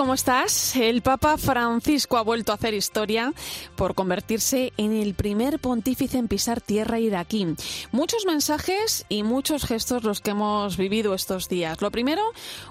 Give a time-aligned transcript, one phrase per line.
[0.00, 0.76] ¿Cómo estás?
[0.76, 3.34] El Papa Francisco ha vuelto a hacer historia
[3.76, 7.54] por convertirse en el primer pontífice en pisar tierra iraquí.
[7.92, 11.82] Muchos mensajes y muchos gestos los que hemos vivido estos días.
[11.82, 12.22] Lo primero,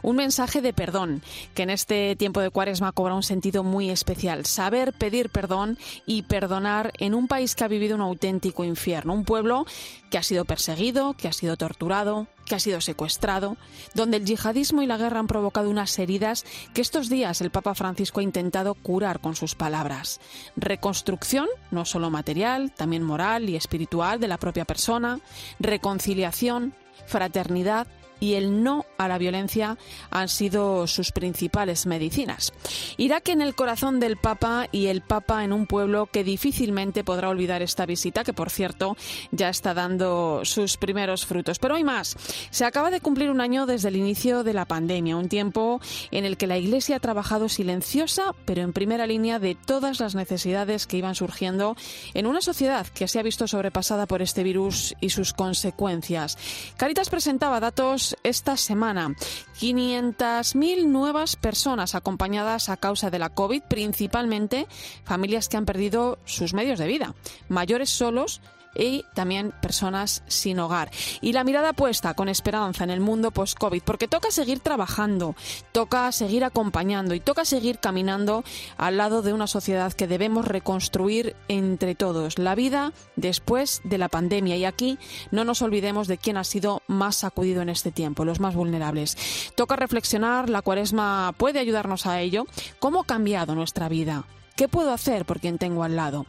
[0.02, 1.22] un mensaje de perdón,
[1.54, 4.48] que en este tiempo de cuaresma cobra un sentido muy especial.
[4.48, 5.78] Saber pedir perdón
[6.08, 9.14] y perdonar en un país que ha vivido un auténtico infierno.
[9.14, 9.68] Un pueblo
[10.10, 13.56] que ha sido perseguido, que ha sido torturado, que ha sido secuestrado,
[13.94, 17.76] donde el yihadismo y la guerra han provocado unas heridas que estos días el Papa
[17.76, 20.20] Francisco ha intentado curar con sus palabras.
[20.58, 25.20] Reconstrucción, no solo material, también moral y espiritual de la propia persona,
[25.60, 26.74] reconciliación,
[27.06, 27.88] fraternidad
[28.20, 29.78] y el no a la violencia
[30.10, 32.52] han sido sus principales medicinas.
[32.98, 37.30] Irak en el corazón del Papa y el Papa en un pueblo que difícilmente podrá
[37.30, 38.98] olvidar esta visita, que por cierto
[39.32, 41.60] ya está dando sus primeros frutos.
[41.60, 42.16] Pero hay más.
[42.50, 45.80] Se acaba de cumplir un año desde el inicio de la pandemia, un tiempo
[46.12, 50.16] en el que la Iglesia ha trabajado silenciosa, pero en primera línea de todas las
[50.16, 51.76] necesidades que iban surgiendo
[52.14, 56.38] en una sociedad que se ha visto sobrepasada por este virus y sus consecuencias.
[56.78, 59.16] Caritas presentaba datos esta semana.
[59.60, 64.68] 500.000 nuevas personas acompañadas a causa de la COVID, principalmente
[65.04, 67.16] familias que han perdido sus medios de vida,
[67.48, 68.42] mayores solos
[68.76, 70.92] y también personas sin hogar.
[71.22, 75.36] Y la mirada puesta con esperanza en el mundo post-COVID, porque toca seguir trabajando,
[75.72, 78.44] toca seguir acompañando y toca seguir caminando
[78.78, 84.10] al lado de una sociedad que debemos reconstruir entre todos, la vida después de la
[84.10, 84.56] pandemia.
[84.58, 84.98] Y aquí
[85.32, 89.18] no nos olvidemos de quién ha sido más sacudido en este tiempo, los más vulnerables.
[89.56, 92.46] Toca reflexionar, la cuaresma puede ayudarnos a ello,
[92.80, 94.26] cómo ha cambiado nuestra vida
[94.60, 96.26] ¿Qué puedo hacer por quien tengo al lado?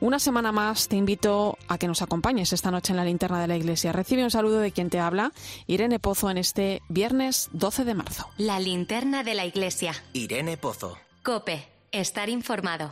[0.00, 3.46] Una semana más te invito a que nos acompañes esta noche en la linterna de
[3.46, 3.92] la iglesia.
[3.92, 5.32] Recibe un saludo de quien te habla,
[5.66, 8.30] Irene Pozo, en este viernes 12 de marzo.
[8.38, 9.92] La linterna de la iglesia.
[10.14, 10.96] Irene Pozo.
[11.22, 11.68] Cope.
[11.92, 12.90] Estar informado.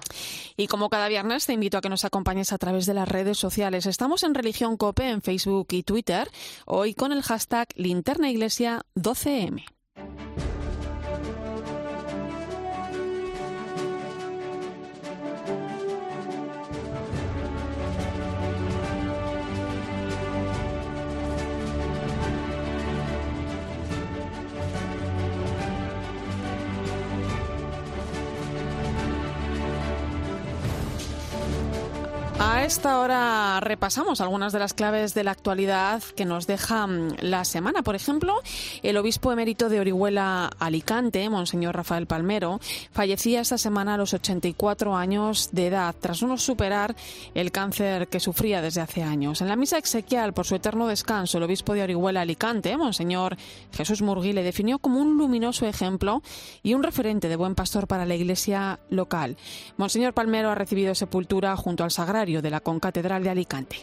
[0.58, 3.38] Y como cada viernes te invito a que nos acompañes a través de las redes
[3.38, 3.86] sociales.
[3.86, 6.30] Estamos en Religión Cope en Facebook y Twitter,
[6.66, 9.64] hoy con el hashtag Linterna Iglesia 12M.
[32.44, 37.18] A esta hora repasamos algunas de las claves de la actualidad que nos deja mm,
[37.20, 37.82] la semana.
[37.82, 38.34] Por ejemplo,
[38.82, 42.58] el obispo emérito de Orihuela Alicante, Monseñor Rafael Palmero,
[42.90, 46.96] fallecía esta semana a los 84 años de edad, tras no superar
[47.34, 49.40] el cáncer que sufría desde hace años.
[49.40, 53.36] En la misa exequial por su eterno descanso, el obispo de Orihuela Alicante, Monseñor
[53.72, 56.22] Jesús Murgui, le definió como un luminoso ejemplo
[56.64, 59.36] y un referente de buen pastor para la iglesia local.
[59.76, 63.76] Monseñor Palmero ha recibido sepultura junto al sagrario de la Concatedral de Alicante.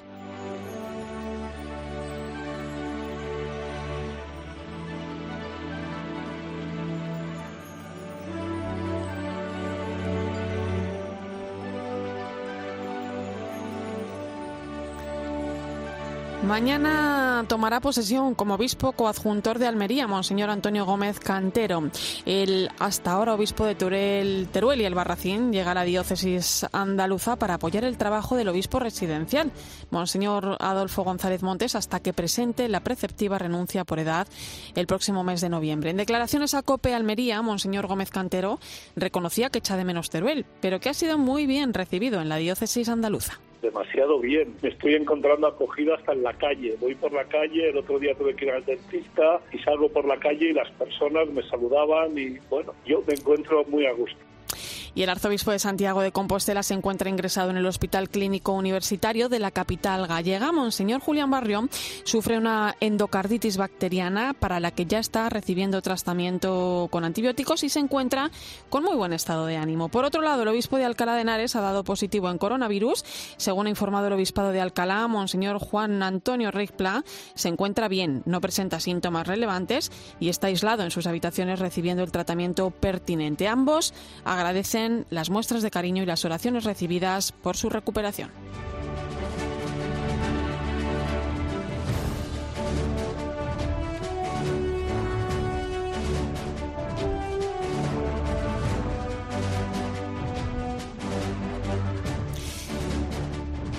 [16.50, 21.92] Mañana tomará posesión como obispo coadjuntor de Almería, Monseñor Antonio Gómez Cantero.
[22.26, 27.54] El hasta ahora obispo de Teruel y el Barracín llega a la diócesis andaluza para
[27.54, 29.52] apoyar el trabajo del obispo residencial,
[29.92, 34.28] Monseñor Adolfo González Montes, hasta que presente la preceptiva renuncia por edad
[34.74, 35.92] el próximo mes de noviembre.
[35.92, 38.60] En declaraciones a COPE Almería, Monseñor Gómez Cantero
[38.96, 42.38] reconocía que echa de menos Teruel, pero que ha sido muy bien recibido en la
[42.38, 44.56] diócesis andaluza demasiado bien.
[44.62, 46.76] Me estoy encontrando acogido hasta en la calle.
[46.80, 50.06] Voy por la calle, el otro día tuve que ir al dentista y salgo por
[50.06, 54.20] la calle y las personas me saludaban y bueno, yo me encuentro muy a gusto
[54.96, 59.30] y el arzobispo de Santiago de Compostela se encuentra ingresado en el Hospital Clínico Universitario
[59.30, 60.52] de la capital gallega.
[60.52, 61.70] Monseñor Julián Barrio
[62.04, 67.80] sufre una endocarditis bacteriana para la que ya está recibiendo tratamiento con antibióticos y se
[67.80, 68.32] encuentra
[68.70, 69.90] con muy buen estado de ánimo.
[69.90, 73.04] Por otro lado, el obispo de Alcalá de Henares ha dado positivo en coronavirus.
[73.38, 77.04] Según ha informado el obispado de Alcalá, Monseñor Juan Antonio Reigpla
[77.36, 82.12] se encuentra bien, no presenta síntomas relevantes y está aislado en sus habitaciones recibiendo el
[82.12, 83.48] tratamiento pertinente.
[83.48, 83.94] Ambos
[84.24, 84.79] agradecen
[85.10, 88.30] las muestras de cariño y las oraciones recibidas por su recuperación.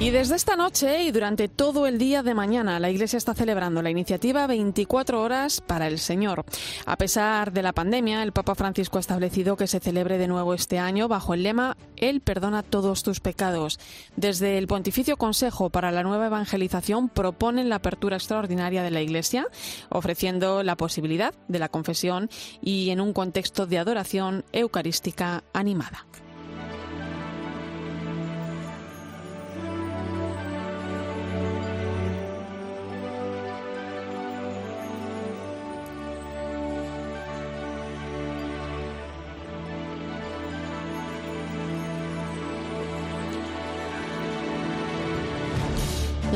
[0.00, 3.82] Y desde esta noche y durante todo el día de mañana, la Iglesia está celebrando
[3.82, 6.46] la iniciativa 24 horas para el Señor.
[6.86, 10.54] A pesar de la pandemia, el Papa Francisco ha establecido que se celebre de nuevo
[10.54, 13.78] este año bajo el lema Él perdona todos tus pecados.
[14.16, 19.48] Desde el Pontificio Consejo para la Nueva Evangelización proponen la apertura extraordinaria de la Iglesia,
[19.90, 22.30] ofreciendo la posibilidad de la confesión
[22.62, 26.06] y en un contexto de adoración eucarística animada.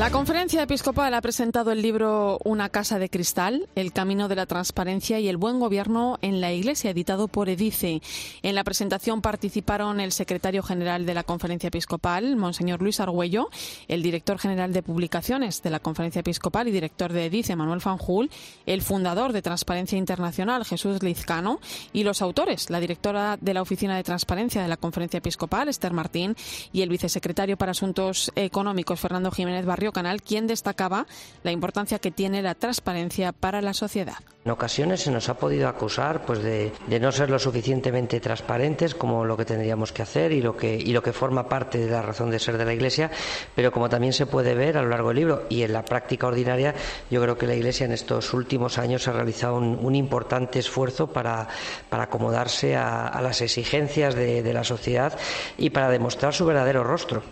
[0.04, 4.44] La conferencia episcopal ha presentado el libro Una casa de cristal, el camino de la
[4.44, 8.02] transparencia y el buen gobierno en la Iglesia, editado por Edice.
[8.42, 13.48] En la presentación participaron el secretario general de la conferencia episcopal, Monseñor Luis Argüello,
[13.88, 18.30] el director general de publicaciones de la conferencia episcopal y director de Edice, Manuel Fanjul,
[18.66, 21.60] el fundador de Transparencia Internacional, Jesús Lizcano,
[21.94, 25.94] y los autores, la directora de la Oficina de Transparencia de la conferencia episcopal, Esther
[25.94, 26.36] Martín,
[26.74, 31.06] y el vicesecretario para Asuntos Económicos, Fernando Jiménez Barrio Canal, quien destacaba
[31.42, 34.18] la importancia que tiene la transparencia para la sociedad.
[34.44, 36.70] En ocasiones se nos ha podido acusar pues, de,
[37.00, 40.92] no ser lo suficientemente transparentes como lo que tendríamos que hacer y lo que, y
[40.92, 43.10] lo que forma parte de la razón de ser de la Iglesia,
[43.54, 46.26] pero como también se puede ver a lo largo del libro y en la práctica
[46.26, 46.74] ordinaria,
[47.10, 51.48] yo creo que la Iglesia en estos últimos años ha realizado un, importante esfuerzo para,
[51.88, 55.16] para acomodarse a, las exigencias de, de la sociedad
[55.56, 57.22] y para demostrar su verdadero rostro.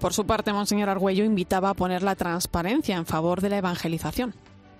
[0.00, 4.34] Por su parte, Monseñor Argüello invitaba a poner la transparencia en favor de la evangelización.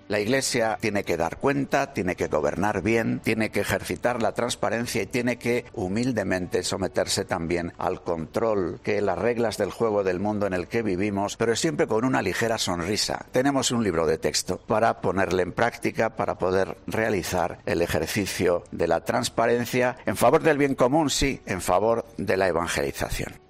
[0.09, 5.03] La Iglesia tiene que dar cuenta, tiene que gobernar bien, tiene que ejercitar la transparencia
[5.03, 10.47] y tiene que humildemente someterse también al control que las reglas del juego del mundo
[10.47, 13.27] en el que vivimos, pero siempre con una ligera sonrisa.
[13.31, 18.87] Tenemos un libro de texto para ponerle en práctica, para poder realizar el ejercicio de
[18.87, 23.48] la transparencia en favor del bien común, sí, en favor de la evangelización.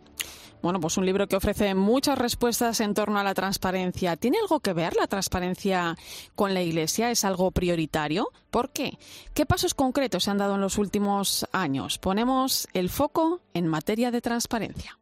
[0.62, 4.18] Bueno, pues un libro que ofrece muchas respuestas en torno a la transparencia.
[4.18, 5.98] ¿Tiene algo que ver la transparencia
[6.36, 7.12] con la Iglesia?
[7.12, 8.30] ¿Es algo prioritario?
[8.52, 8.98] ¿Por qué?
[9.34, 11.98] ¿Qué pasos concretos se han dado en los últimos años?
[11.98, 14.98] Ponemos el foco en materia de transparencia.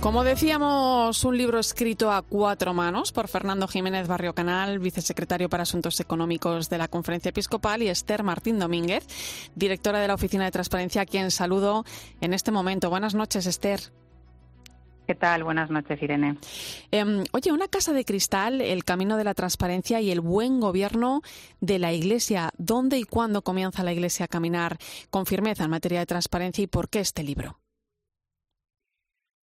[0.00, 5.64] Como decíamos, un libro escrito a cuatro manos por Fernando Jiménez Barrio Canal, vicesecretario para
[5.64, 9.04] Asuntos Económicos de la Conferencia Episcopal, y Esther Martín Domínguez,
[9.56, 11.84] directora de la Oficina de Transparencia, a quien saludo
[12.20, 12.90] en este momento.
[12.90, 13.80] Buenas noches, Esther.
[15.08, 15.42] ¿Qué tal?
[15.42, 16.38] Buenas noches, Irene.
[16.92, 21.22] Em, oye, una casa de cristal, el camino de la transparencia y el buen gobierno
[21.60, 22.50] de la Iglesia.
[22.56, 24.78] ¿Dónde y cuándo comienza la Iglesia a caminar
[25.10, 27.58] con firmeza en materia de transparencia y por qué este libro?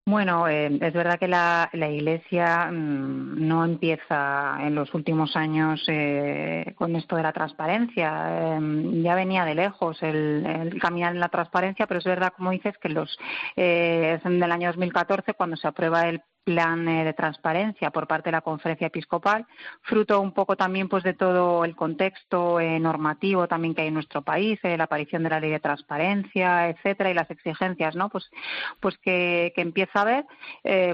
[0.06, 6.74] Bueno, eh, es verdad que la, Iglesia mm, no empieza en los últimos años eh,
[6.76, 8.56] con esto de la transparencia.
[8.56, 12.76] Em, ya venía de lejos el, caminar en la transparencia, pero es verdad, como dices,
[12.78, 13.18] que los
[13.56, 18.06] eh, es en el año 2014 cuando se aprueba el plan eh, de transparencia por
[18.06, 19.46] parte de la conferencia episcopal,
[19.82, 23.94] fruto un poco también pues de todo el contexto eh, normativo también que hay en
[23.94, 28.08] nuestro país, eh, la aparición de la ley de transparencia, etcétera, y las exigencias, ¿no?
[28.10, 28.30] Pues,
[28.80, 30.24] pues que, que empieza a ver,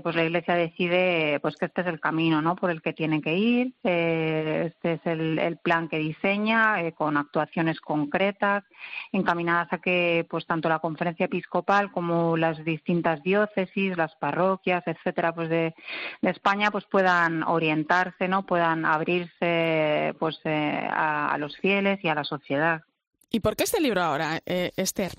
[0.03, 2.57] pues la Iglesia decide pues que este es el camino, ¿no?
[2.57, 7.81] Por el que tiene que ir, este es el, el, plan que diseña con actuaciones
[7.81, 8.65] concretas
[9.13, 15.33] encaminadas a que pues tanto la conferencia episcopal como las distintas diócesis, las parroquias, etcétera,
[15.41, 15.75] pues de,
[16.21, 18.45] España pues puedan orientarse, ¿no?
[18.45, 22.83] Puedan abrirse pues eh, a, los fieles y a la sociedad.
[23.31, 25.13] ¿Y por qué este libro ahora, eh, Esther?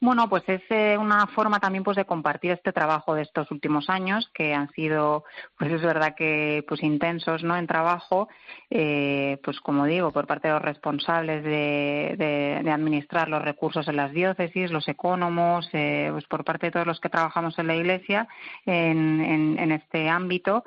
[0.00, 3.90] Bueno, pues es eh, una forma también pues de compartir este trabajo de estos últimos
[3.90, 5.24] años que han sido,
[5.58, 7.56] pues es verdad que pues intensos, ¿no?
[7.56, 8.28] En trabajo,
[8.70, 13.96] eh, pues como digo, por parte de los responsables de, de, administrar los recursos en
[13.96, 17.74] las diócesis, los ecónomos, eh, pues por parte de todos los que trabajamos en la
[17.74, 18.28] Iglesia
[18.66, 20.64] en, en, este ámbito.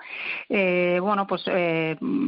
[0.49, 1.45] bueno, pues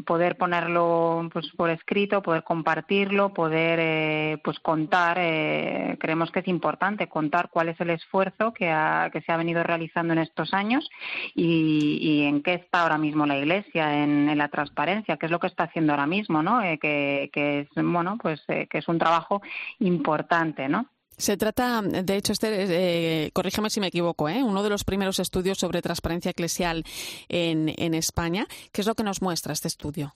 [0.06, 5.16] poder ponerlo pues por escrito, poder compartirlo, poder pues contar.
[6.00, 10.20] creemos que es importante contar cuál es el esfuerzo que, se ha venido realizando en
[10.20, 10.90] estos años
[11.36, 15.48] y, en qué está ahora mismo la Iglesia en, la transparencia, qué es lo que
[15.48, 16.62] está haciendo ahora mismo, ¿no?
[16.62, 19.42] Eh, que, es bueno, pues eh, que es un trabajo
[19.80, 20.88] importante, ¿no?
[21.18, 24.42] Se trata, de hecho, este, eh, corrígeme si me equivoco, ¿eh?
[24.44, 26.84] uno de los primeros estudios sobre transparencia eclesial
[27.30, 28.48] en, en España.
[28.72, 30.16] ¿Qué es lo que nos muestra este estudio?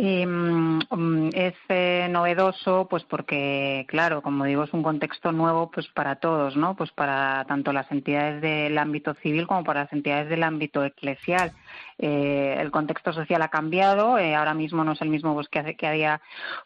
[0.00, 5.88] Mm, mm, es eh, novedoso, pues porque, claro, como digo, es un contexto nuevo, pues
[5.88, 6.76] para todos, ¿no?
[6.76, 11.52] Pues para tanto las entidades del ámbito civil como para las entidades del ámbito eclesial.
[12.00, 15.58] Eh, el contexto social ha cambiado, eh, ahora mismo no es el mismo pues, que,
[15.58, 16.20] hace, que había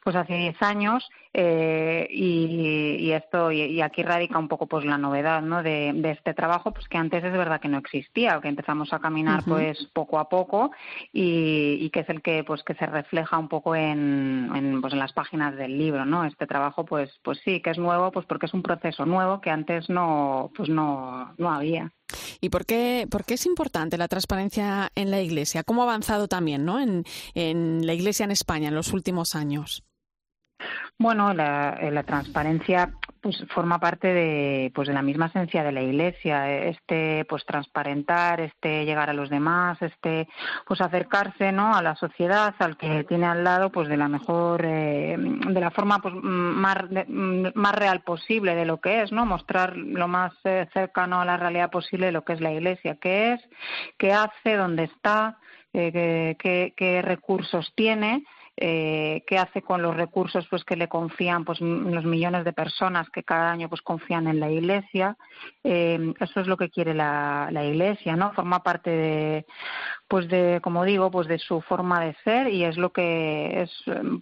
[0.04, 5.40] pues hace 10 años eh, y, esto y, aquí radica un poco pues la novedad
[5.40, 5.62] ¿no?
[5.62, 9.42] de, este trabajo pues que antes es verdad que no existía que empezamos a caminar
[9.46, 10.72] pues poco a poco
[11.14, 14.98] y, que es el que pues que se refleja un poco en, en, pues en
[14.98, 18.46] las páginas del libro no este trabajo pues pues sí que es nuevo pues porque
[18.46, 21.92] es un proceso nuevo que antes no pues no no había
[22.40, 25.62] ¿Y por qué, por qué es importante la transparencia en la Iglesia?
[25.62, 26.78] ¿Cómo ha avanzado también ¿no?
[26.78, 29.82] en, en la Iglesia en España en los últimos años?
[31.02, 35.82] Bueno, la, la, transparencia pues forma parte de pues de la misma esencia de la
[35.82, 40.28] Iglesia, este pues transparentar, este llegar a los demás, este
[40.64, 41.74] pues acercarse, ¿no?
[41.74, 45.72] a la sociedad, al que tiene al lado pues de la mejor eh, de la
[45.72, 46.76] forma pues más
[47.08, 49.26] más real posible de lo que es, ¿no?
[49.26, 52.96] Mostrar lo más eh, cercano a la realidad posible de lo que es la Iglesia,
[53.00, 53.40] qué es,
[53.98, 55.38] qué hace, dónde está,
[55.72, 58.22] eh, qué, qué recursos tiene
[58.56, 63.08] eh, qué hace con los recursos pues que le confían pues los millones de personas
[63.08, 65.16] que cada año pues confían en la iglesia
[65.64, 69.46] eh, eso es lo que quiere la, la iglesia no forma parte de
[70.06, 73.70] pues de como digo pues de su forma de ser y es lo que es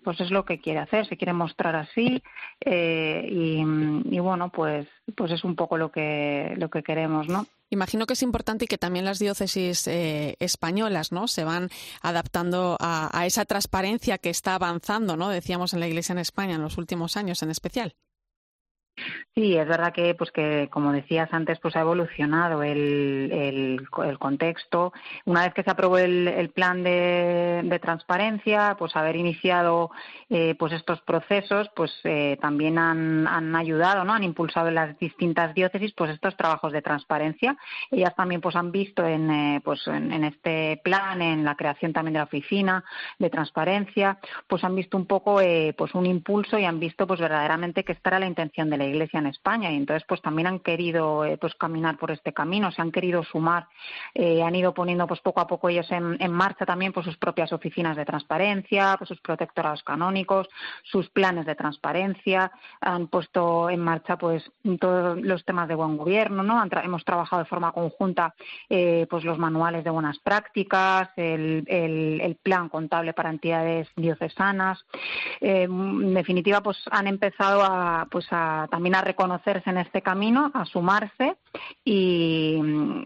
[0.04, 2.22] pues es lo que quiere hacer se quiere mostrar así
[2.60, 3.64] eh, y,
[4.04, 8.14] y bueno pues pues es un poco lo que lo que queremos no Imagino que
[8.14, 11.28] es importante y que también las diócesis eh, españolas ¿no?
[11.28, 11.70] se van
[12.02, 15.28] adaptando a, a, esa transparencia que está avanzando, ¿no?
[15.28, 17.94] decíamos en la Iglesia en España en los últimos años en especial.
[19.40, 24.92] Sí, es verdad que, pues que como decías antes, pues ha evolucionado el, el, contexto.
[25.24, 29.90] Una vez que se aprobó el, plan de, transparencia, pues haber iniciado
[30.28, 34.12] eh, pues estos procesos, pues eh, también han, han ayudado, ¿no?
[34.12, 37.56] Han impulsado en las distintas diócesis, pues estos trabajos de transparencia.
[37.90, 41.92] Ellas también, pues han visto en, eh, pues en, en este plan, en la creación
[41.92, 42.84] también de la oficina
[43.18, 45.40] de transparencia, pues han visto un poco,
[45.76, 48.84] pues un impulso y han visto, pues verdaderamente que esta era la intención de la
[48.90, 52.70] Iglesia en España y entonces pues también han querido eh, pues caminar por este camino,
[52.70, 53.68] se han querido sumar,
[54.14, 57.52] eh, han ido poniendo pues poco a poco ellos en, marcha también pues sus propias
[57.52, 60.48] oficinas de transparencia, pues sus protectorados canónicos,
[60.82, 66.42] sus planes de transparencia, han puesto en marcha pues todos los temas de buen gobierno,
[66.42, 66.62] ¿no?
[66.82, 68.34] hemos trabajado de forma conjunta
[68.68, 74.84] eh, pues los manuales de buenas prácticas, el, el, plan contable para entidades diocesanas,
[75.40, 80.64] en definitiva pues han empezado a pues a también a reconocerse en este camino, a
[80.64, 81.36] sumarse
[81.84, 82.58] y,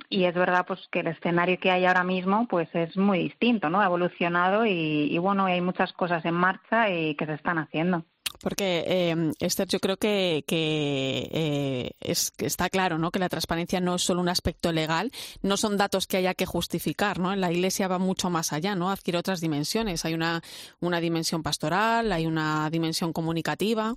[0.09, 3.81] es verdad pues que el escenario que hay ahora mismo pues es muy distinto, ¿no?
[3.81, 8.05] Ha evolucionado y, bueno, hay muchas cosas en marcha y que se están haciendo.
[8.41, 13.11] Porque, eh, Esther, yo creo que, eh, es, está claro ¿no?
[13.11, 15.11] que la transparencia no es solo un aspecto legal,
[15.43, 17.19] no son datos que haya que justificar.
[17.19, 17.35] ¿no?
[17.35, 18.91] La Iglesia va mucho más allá, ¿no?
[18.91, 20.05] adquiere otras dimensiones.
[20.05, 20.41] Hay una,
[20.81, 23.97] una dimensión pastoral, hay una dimensión comunicativa.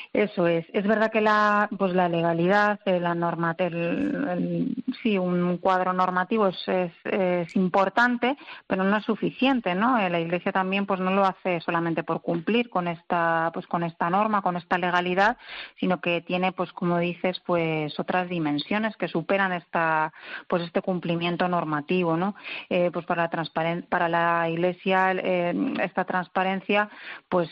[0.13, 0.65] Eso es.
[0.73, 6.47] Es verdad que la, pues la legalidad, eh, la norma, el, sí, un cuadro normativo
[6.47, 8.35] es, es, importante,
[8.67, 9.97] pero no es suficiente, ¿no?
[9.97, 13.83] Eh, la Iglesia también, pues no lo hace solamente por cumplir con esta, pues con
[13.83, 15.37] esta norma, con esta legalidad,
[15.79, 20.11] sino que tiene, pues como dices, pues otras dimensiones que superan esta,
[20.49, 22.35] pues este cumplimiento normativo, ¿no?
[22.69, 26.89] Eh, pues para la para la Iglesia esta transparencia,
[27.29, 27.49] pues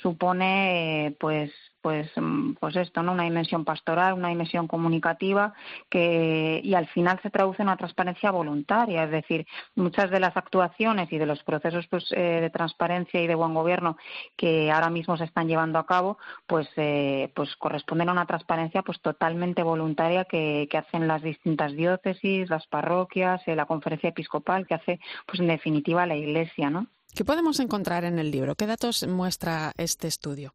[0.00, 1.52] supone, pues
[1.84, 3.12] pues, mm, pues esto, ¿no?
[3.12, 5.52] Una dimensión pastoral, una dimensión comunicativa
[5.90, 9.04] que, y al final se traduce en una transparencia voluntaria.
[9.04, 13.26] Es decir, muchas de las actuaciones y de los procesos pues, eh, de transparencia y
[13.26, 13.98] de buen gobierno
[14.34, 18.80] que ahora mismo se están llevando a cabo, pues, eh, pues corresponden a una transparencia
[18.80, 24.66] pues totalmente voluntaria que, que hacen las distintas diócesis, las parroquias, eh, la conferencia episcopal,
[24.66, 26.86] que hace, pues en definitiva, la Iglesia, ¿no?
[27.14, 28.54] ¿Qué podemos encontrar en el libro?
[28.54, 30.54] ¿Qué datos muestra este estudio?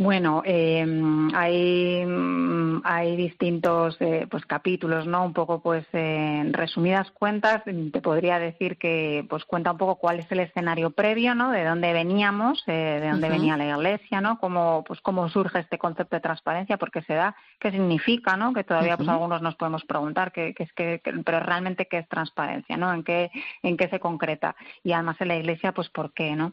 [0.00, 0.86] Bueno, eh,
[1.34, 2.04] hay,
[2.84, 5.24] hay distintos eh, pues capítulos, ¿no?
[5.24, 10.20] Un poco, pues, en resumidas cuentas, te podría decir que, pues, cuenta un poco cuál
[10.20, 11.50] es el escenario previo, ¿no?
[11.50, 14.38] De dónde veníamos, eh, de dónde venía la Iglesia, ¿no?
[14.38, 18.52] Cómo, pues, cómo surge este concepto de transparencia, porque se da, qué significa, ¿no?
[18.52, 22.76] Que todavía, pues, algunos nos podemos preguntar, qué, es que, pero realmente qué es transparencia,
[22.76, 22.94] ¿no?
[22.94, 23.32] En qué,
[23.64, 26.52] en qué se concreta y además en la Iglesia, pues, por qué, ¿no?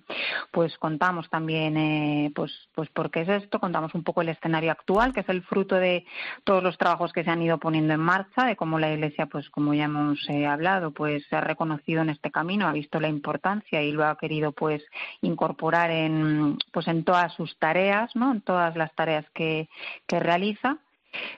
[0.50, 4.72] Pues contamos también, eh, pues, pues, por qué es esto, contamos un poco el escenario
[4.72, 6.06] actual, que es el fruto de
[6.44, 9.50] todos los trabajos que se han ido poniendo en marcha, de cómo la Iglesia, pues
[9.50, 13.08] como ya hemos eh, hablado, pues se ha reconocido en este camino, ha visto la
[13.08, 14.84] importancia y lo ha querido pues
[15.22, 18.32] incorporar en pues en todas sus tareas, ¿no?
[18.32, 19.70] En todas las tareas que,
[20.08, 20.77] que realiza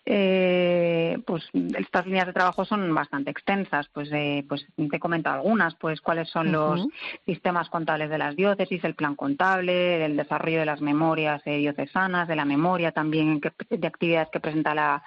[0.05, 3.87] eh, pues estas líneas de trabajo son bastante extensas.
[3.93, 6.87] Pues, eh, pues te he comentado algunas, pues cuáles son los
[7.25, 12.27] sistemas contables de las diócesis, el plan contable, el desarrollo de las memorias eh, diocesanas,
[12.27, 15.03] de la memoria también de actividades que presenta la,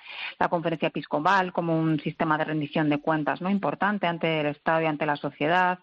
[0.51, 4.87] conferencia episcopal como un sistema de rendición de cuentas no importante ante el Estado y
[4.87, 5.79] ante la sociedad.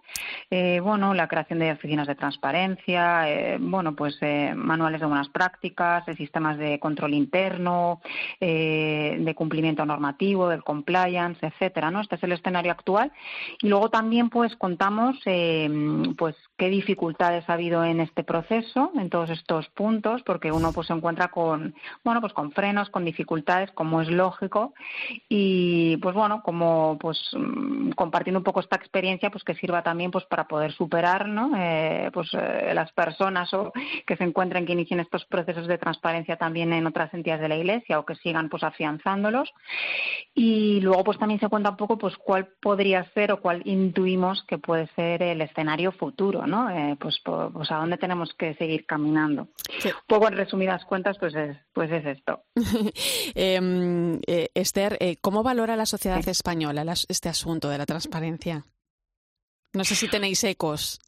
[0.50, 4.20] Eh, bueno, la creación de oficinas de transparencia, eh, bueno, pues
[4.56, 8.02] manuales de buenas prácticas, sistemas de control interno.
[8.40, 8.77] Eh,
[9.20, 12.02] de, cumplimiento normativo, del compliance, etcétera, ¿no?
[12.02, 13.12] Este es el escenario actual.
[13.62, 15.70] Y luego también, pues, contamos, eh,
[16.18, 20.88] pues, qué dificultades ha habido en este proceso, en todos estos puntos, porque uno, pues,
[20.88, 24.74] se encuentra con, bueno, pues, con frenos, con dificultades, como es lógico,
[25.30, 30.12] y, pues, bueno, como, pues, mm, compartiendo un poco esta experiencia, pues, que sirva también,
[30.12, 31.52] pues, para poder superar, ¿no?
[31.56, 33.72] Eh, pues, eh, las personas o
[34.06, 37.56] que se encuentren, que inicien estos procesos de transparencia también en otras entidades de la
[37.56, 39.50] Iglesia o que sigan, pues, afianzándolos.
[40.34, 44.44] Y luego pues también se cuenta un poco pues cuál podría ser o cuál intuimos
[44.48, 46.70] que puede ser el escenario futuro, ¿no?
[46.70, 49.44] Eh, pues, pues, a dónde tenemos que seguir caminando.
[49.84, 52.44] Un poco en resumidas cuentas pues es, pues es esto.
[53.36, 58.66] Em, eh, Esther, eh, ¿cómo valora la sociedad española este asunto de la transparencia?
[59.74, 61.00] No sé si tenéis ecos.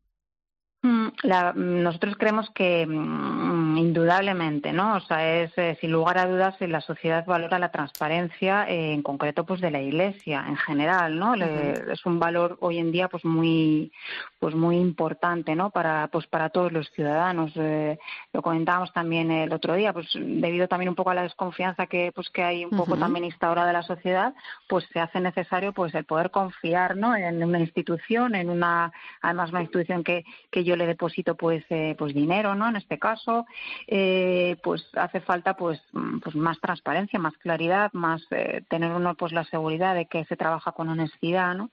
[0.81, 4.95] Mm, la, nosotros creemos que mm, indudablemente, ¿no?
[4.95, 9.01] O sea, es eh, sin lugar a dudas la sociedad valora la transparencia, eh, en
[9.03, 11.33] concreto, pues de la Iglesia en general, ¿no?
[11.35, 13.91] es un valor hoy en día, pues muy,
[14.39, 15.69] pues muy importante, ¿no?
[15.69, 17.51] Para, pues para todos los ciudadanos.
[17.55, 17.99] Eh,
[18.31, 22.13] lo comentábamos también el otro día, pues debido también un poco a la desconfianza que,
[22.13, 24.33] pues que hay un poco también instaurada de la sociedad,
[24.69, 27.15] pues se hace necesario, pues el poder confiar, ¿no?
[27.15, 31.95] En una institución, en una, además una institución que, que yo le deposito pues eh,
[31.97, 33.47] pues dinero no en este caso
[33.87, 39.15] eh, pues hace falta pues mm, pues más transparencia más claridad más eh, tener uno
[39.15, 41.71] pues la seguridad de que se trabaja con honestidad no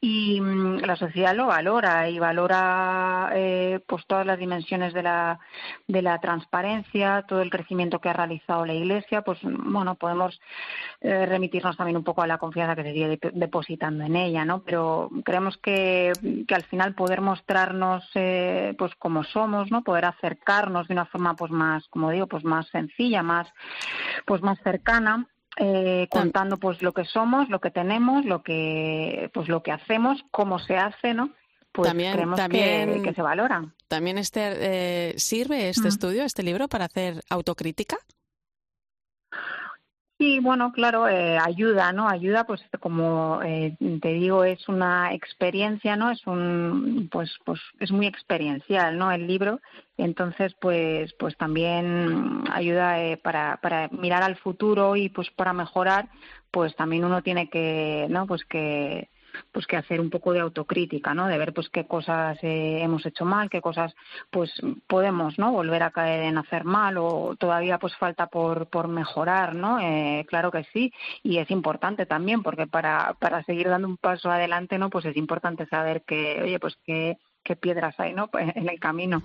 [0.00, 3.32] y mm, la sociedad lo valora y valora
[3.86, 5.40] pues todas las dimensiones de la
[5.88, 10.40] de la transparencia todo el crecimiento que ha realizado la iglesia pues bueno podemos
[11.00, 15.10] remitirnos también un poco a la confianza que se sigue depositando en ella no pero
[15.24, 16.12] creemos que,
[16.46, 18.04] que al final poder mostrarnos
[18.78, 19.82] pues como somos, ¿no?
[19.82, 23.48] Poder acercarnos de una forma pues más, como digo, pues más sencilla, más
[24.26, 25.26] pues más cercana.
[25.60, 30.24] Eh, contando pues lo que somos, lo que tenemos, lo que pues lo que hacemos,
[30.30, 31.30] cómo se hace, ¿no?
[31.72, 32.40] Pues también, creemos
[33.02, 33.64] que, se valora.
[33.88, 37.98] También este eh, sirve este estudio, este libro, para hacer autocrítica.
[40.18, 42.08] Sí, bueno, claro, eh, ayuda, ¿no?
[42.08, 46.10] Ayuda, pues como eh, te digo, es una experiencia, ¿no?
[46.10, 49.12] Es un, pues, pues es muy experiencial, ¿no?
[49.12, 49.60] El libro,
[49.96, 56.08] entonces, pues, pues también ayuda eh, para, para mirar al futuro y, pues, para mejorar,
[56.50, 58.26] pues también uno tiene que, ¿no?
[58.26, 59.08] Pues que
[59.52, 61.26] pues que hacer un poco de autocrítica, ¿no?
[61.26, 63.94] De ver pues qué cosas eh, hemos hecho mal, qué cosas
[64.30, 64.52] pues
[64.86, 65.52] podemos, ¿no?
[65.52, 69.80] Volver a caer en hacer mal o todavía pues falta por, por mejorar, ¿no?
[69.80, 74.30] Eh, claro que sí y es importante también porque para, para seguir dando un paso
[74.30, 74.90] adelante, ¿no?
[74.90, 78.28] Pues es importante saber que, oye, pues que qué piedras hay ¿no?
[78.38, 79.22] en el camino.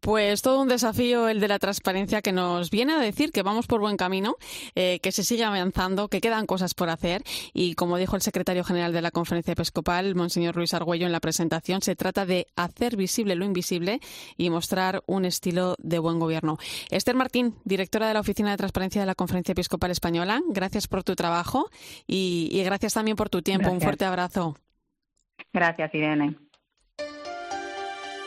[0.00, 3.66] Pues todo un desafío el de la transparencia que nos viene a decir que vamos
[3.66, 4.36] por buen camino,
[4.74, 8.64] eh, que se sigue avanzando, que quedan cosas por hacer y como dijo el secretario
[8.64, 12.96] general de la Conferencia Episcopal, Monseñor Luis Argüello, en la presentación, se trata de hacer
[12.96, 14.00] visible lo invisible
[14.36, 16.58] y mostrar un estilo de buen gobierno.
[16.90, 21.04] Esther Martín, directora de la Oficina de Transparencia de la Conferencia Episcopal Española, gracias por
[21.04, 21.70] tu trabajo
[22.06, 23.70] y, gracias también por tu tiempo.
[23.70, 24.56] Un fuerte abrazo.
[25.52, 26.36] Gracias, Irene.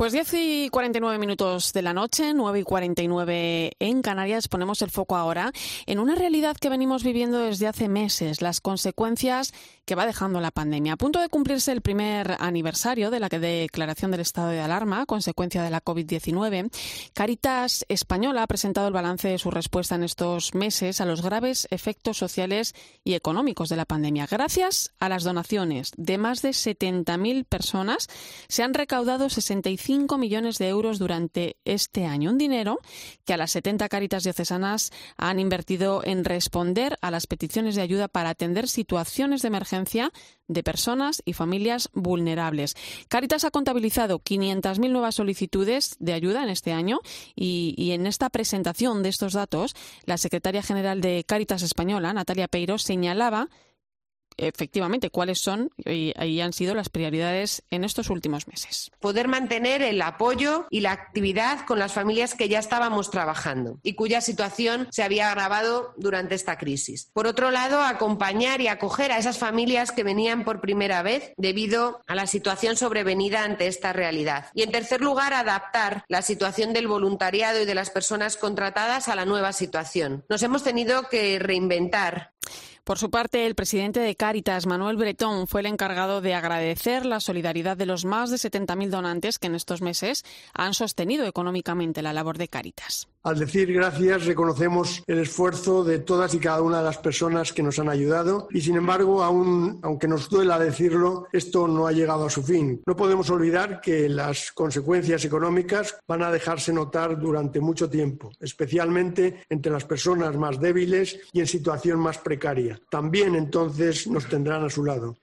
[0.00, 4.48] Pues 10 y 49 minutos de la noche, 9 y 49 en Canarias.
[4.48, 5.52] Ponemos el foco ahora
[5.84, 9.52] en una realidad que venimos viviendo desde hace meses, las consecuencias
[9.84, 10.94] que va dejando la pandemia.
[10.94, 15.62] A punto de cumplirse el primer aniversario de la declaración del estado de alarma, consecuencia
[15.62, 16.70] de la COVID-19,
[17.12, 21.68] Caritas Española ha presentado el balance de su respuesta en estos meses a los graves
[21.70, 24.26] efectos sociales y económicos de la pandemia.
[24.30, 28.08] Gracias a las donaciones de más de 70.000 personas,
[28.48, 32.30] se han recaudado 65 5 millones de euros durante este año.
[32.30, 32.78] Un dinero
[33.24, 38.06] que a las 70 caritas diocesanas han invertido en responder a las peticiones de ayuda
[38.06, 40.12] para atender situaciones de emergencia
[40.46, 42.76] de personas y familias vulnerables.
[43.08, 47.00] Caritas ha contabilizado 500.000 nuevas solicitudes de ayuda en este año
[47.34, 49.74] y, y, en esta presentación de estos datos,
[50.04, 53.48] la secretaria general de Caritas Española, Natalia Peiro, señalaba
[54.40, 58.90] efectivamente cuáles son y, han sido las prioridades en estos últimos meses.
[59.00, 63.94] Poder mantener el apoyo y la actividad con las familias que ya estábamos trabajando y
[63.94, 67.10] cuya situación se había agravado durante esta crisis.
[67.12, 72.00] Por otro lado, acompañar y acoger a esas familias que venían por primera vez debido
[72.06, 74.46] a la situación sobrevenida ante esta realidad.
[74.54, 79.16] Y en tercer lugar, adaptar la situación del voluntariado y de las personas contratadas a
[79.16, 80.24] la nueva situación.
[80.28, 82.32] Nos hemos tenido que reinventar
[82.84, 87.20] por su parte, el presidente de Cáritas, Manuel Bretón, fue el encargado de agradecer la
[87.20, 92.12] solidaridad de los más de 70.000 donantes que en estos meses han sostenido económicamente la
[92.12, 93.08] labor de Cáritas.
[93.22, 97.62] Al decir gracias reconocemos el esfuerzo de todas y cada una de las personas que
[97.62, 102.24] nos han ayudado y sin embargo, aún, aunque nos duela decirlo, esto no ha llegado
[102.24, 102.80] a su fin.
[102.86, 109.44] No podemos olvidar que las consecuencias económicas van a dejarse notar durante mucho tiempo, especialmente
[109.50, 112.69] entre las personas más débiles y en situación más precaria.
[112.90, 115.16] También entonces nos tendrán a su lado.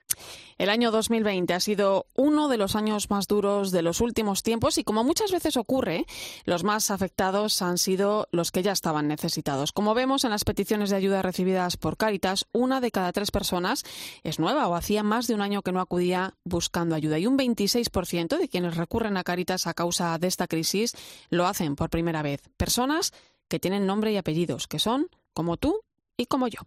[0.58, 4.76] El año 2020 ha sido uno de los años más duros de los últimos tiempos
[4.76, 6.04] y como muchas veces ocurre,
[6.46, 9.70] los más afectados han sido los que ya estaban necesitados.
[9.70, 13.84] Como vemos en las peticiones de ayuda recibidas por Cáritas, una de cada tres personas
[14.24, 17.38] es nueva o hacía más de un año que no acudía buscando ayuda y un
[17.38, 20.96] 26% de quienes recurren a Cáritas a causa de esta crisis
[21.30, 22.42] lo hacen por primera vez.
[22.56, 23.12] Personas
[23.46, 25.82] que tienen nombre y apellidos, que son como tú
[26.16, 26.62] y como yo.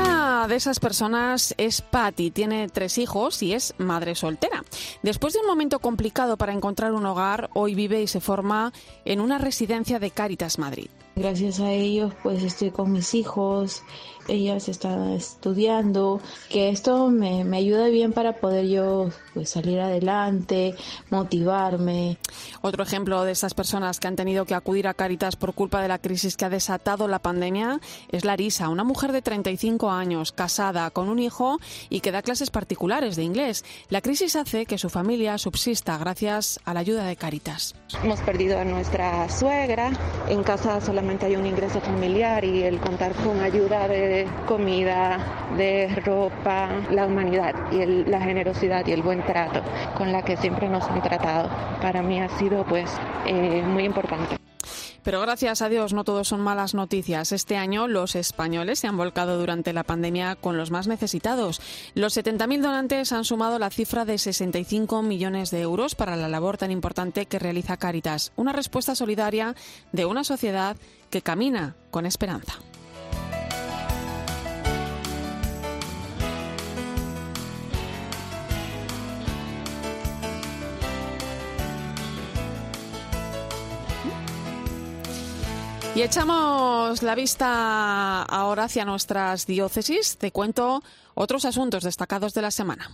[0.00, 4.64] Una de esas personas es Patty, tiene tres hijos y es madre soltera.
[5.02, 8.72] Después de un momento complicado para encontrar un hogar, hoy vive y se forma
[9.04, 10.88] en una residencia de Cáritas Madrid.
[11.14, 13.82] Gracias a ellos pues estoy con mis hijos,
[14.30, 20.74] ellas están estudiando, que esto me, me ayuda bien para poder yo pues, salir adelante,
[21.10, 22.18] motivarme.
[22.62, 25.88] Otro ejemplo de esas personas que han tenido que acudir a Caritas por culpa de
[25.88, 30.90] la crisis que ha desatado la pandemia es Larisa, una mujer de 35 años, casada,
[30.90, 33.64] con un hijo y que da clases particulares de inglés.
[33.88, 37.74] La crisis hace que su familia subsista gracias a la ayuda de Caritas.
[38.02, 39.92] Hemos perdido a nuestra suegra,
[40.28, 45.18] en casa solamente hay un ingreso familiar y el contar con ayuda de comida,
[45.56, 49.62] de ropa, la humanidad y la generosidad y el buen trato
[49.96, 51.50] con la que siempre nos han tratado.
[51.80, 52.90] Para mí ha sido pues
[53.26, 54.36] eh, muy importante.
[55.02, 57.32] Pero gracias a Dios no todos son malas noticias.
[57.32, 61.60] Este año los españoles se han volcado durante la pandemia con los más necesitados.
[61.94, 66.58] Los 70.000 donantes han sumado la cifra de 65 millones de euros para la labor
[66.58, 68.32] tan importante que realiza Caritas.
[68.36, 69.54] Una respuesta solidaria
[69.92, 70.76] de una sociedad
[71.08, 72.58] que camina con esperanza.
[85.94, 90.16] Y echamos la vista ahora hacia nuestras diócesis.
[90.18, 90.82] Te cuento
[91.14, 92.90] otros asuntos destacados de la semana.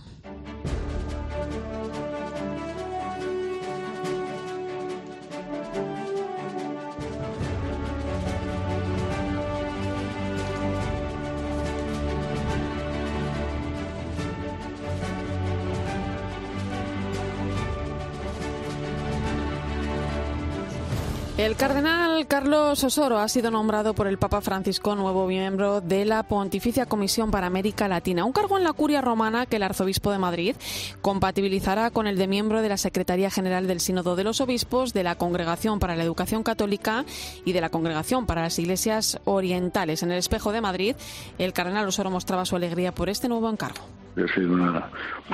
[21.37, 26.23] El cardenal Carlos Osoro ha sido nombrado por el Papa Francisco nuevo miembro de la
[26.23, 30.17] Pontificia Comisión para América Latina, un cargo en la curia romana que el arzobispo de
[30.17, 30.55] Madrid
[31.03, 35.03] compatibilizará con el de miembro de la Secretaría General del Sínodo de los Obispos, de
[35.03, 37.05] la Congregación para la Educación Católica
[37.45, 40.01] y de la Congregación para las Iglesias Orientales.
[40.01, 40.95] En el espejo de Madrid,
[41.37, 43.85] el cardenal Osoro mostraba su alegría por este nuevo encargo.
[44.33, 44.89] Sido una,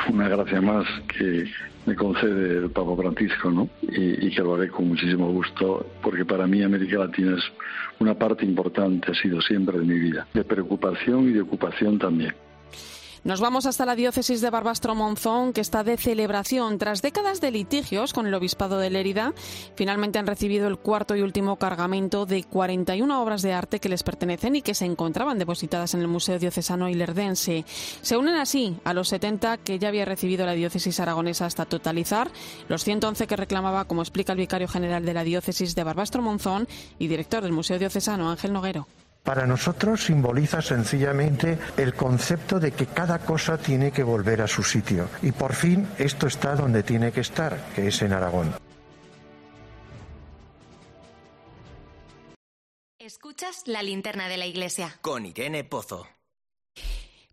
[0.10, 0.86] una gracia más
[1.18, 1.46] que
[1.86, 3.70] me concede el Papa Francisco, ¿no?
[3.82, 7.44] Y, y, que lo haré con muchísimo gusto, porque para mí América Latina es
[8.00, 12.34] una parte importante, ha sido siempre de mi vida, de preocupación y de ocupación también.
[13.24, 16.78] Nos vamos hasta la diócesis de Barbastro Monzón, que está de celebración.
[16.78, 19.34] Tras décadas de litigios con el obispado de Lérida,
[19.76, 24.04] finalmente han recibido el cuarto y último cargamento de 41 obras de arte que les
[24.04, 27.64] pertenecen y que se encontraban depositadas en el Museo Diocesano Ilerdense.
[28.02, 32.30] Se unen así a los 70 que ya había recibido la diócesis aragonesa hasta totalizar
[32.68, 36.68] los 111 que reclamaba, como explica el vicario general de la diócesis de Barbastro Monzón
[37.00, 38.86] y director del Museo Diocesano, Ángel Noguero.
[39.24, 44.64] Para nosotros simboliza sencillamente el concepto de que cada cosa tiene que volver a su
[44.64, 45.08] sitio.
[45.22, 48.54] Y por fin esto está donde tiene que estar, que es en Aragón.
[53.00, 54.98] Escuchas la linterna de la iglesia.
[55.02, 56.08] Con Irene Pozo.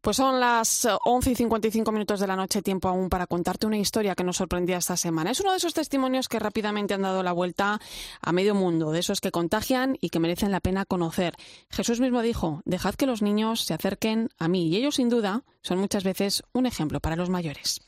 [0.01, 3.77] Pues son las 11 y 55 minutos de la noche, tiempo aún para contarte una
[3.77, 5.31] historia que nos sorprendía esta semana.
[5.31, 7.79] Es uno de esos testimonios que rápidamente han dado la vuelta
[8.23, 11.35] a medio mundo, de esos que contagian y que merecen la pena conocer.
[11.69, 15.45] Jesús mismo dijo, dejad que los niños se acerquen a mí y ellos sin duda
[15.63, 17.83] son muchas veces un ejemplo para los mayores.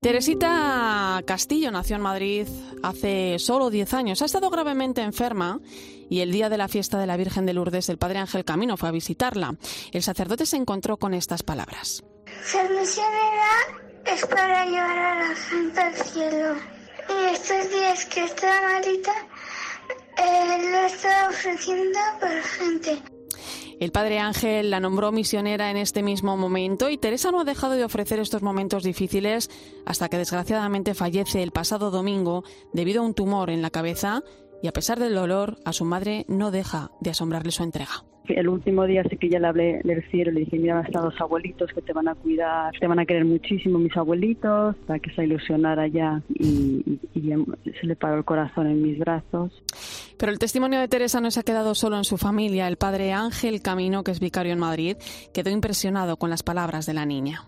[0.00, 2.46] Teresita Castillo nació en Madrid
[2.82, 4.20] hace solo 10 años.
[4.20, 5.60] Ha estado gravemente enferma
[6.08, 8.76] y el día de la fiesta de la Virgen de Lourdes el Padre Ángel Camino
[8.76, 9.56] fue a visitarla.
[9.92, 12.02] El sacerdote se encontró con estas palabras.
[12.44, 13.52] Ser misionera
[14.04, 16.54] es para llevar a la gente al cielo.
[17.08, 19.12] Y estos días que está malita,
[20.18, 23.02] eh, lo está ofreciendo por gente.
[23.78, 27.74] El padre Ángel la nombró misionera en este mismo momento y Teresa no ha dejado
[27.74, 29.50] de ofrecer estos momentos difíciles
[29.84, 32.42] hasta que desgraciadamente fallece el pasado domingo
[32.72, 34.22] debido a un tumor en la cabeza
[34.62, 38.04] y a pesar del dolor a su madre no deja de asombrarle su entrega.
[38.28, 41.20] El último día sí que ya le hablé del cielo, le dije, mira, están los
[41.20, 45.12] abuelitos que te van a cuidar, te van a querer muchísimo mis abuelitos, para que
[45.14, 49.52] se ilusionara ya y, y, y se le paró el corazón en mis brazos.
[50.18, 52.66] Pero el testimonio de Teresa no se ha quedado solo en su familia.
[52.66, 54.96] El padre Ángel Camino, que es vicario en Madrid,
[55.32, 57.42] quedó impresionado con las palabras de la niña.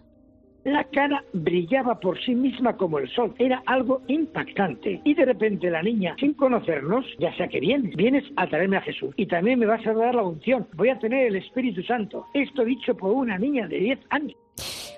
[0.68, 3.34] La cara brillaba por sí misma como el sol.
[3.38, 5.00] Era algo impactante.
[5.02, 8.82] Y de repente la niña, sin conocernos, ya sea que vienes, vienes a traerme a
[8.82, 9.14] Jesús.
[9.16, 10.68] Y también me vas a dar la unción.
[10.74, 12.26] Voy a tener el Espíritu Santo.
[12.34, 14.36] Esto dicho por una niña de 10 años.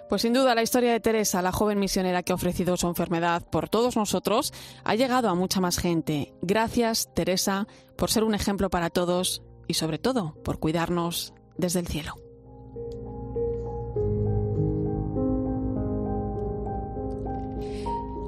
[0.09, 3.49] Pues sin duda la historia de Teresa, la joven misionera que ha ofrecido su enfermedad
[3.49, 4.53] por todos nosotros,
[4.83, 6.33] ha llegado a mucha más gente.
[6.43, 11.87] Gracias, Teresa, por ser un ejemplo para todos y sobre todo por cuidarnos desde el
[11.87, 12.15] cielo.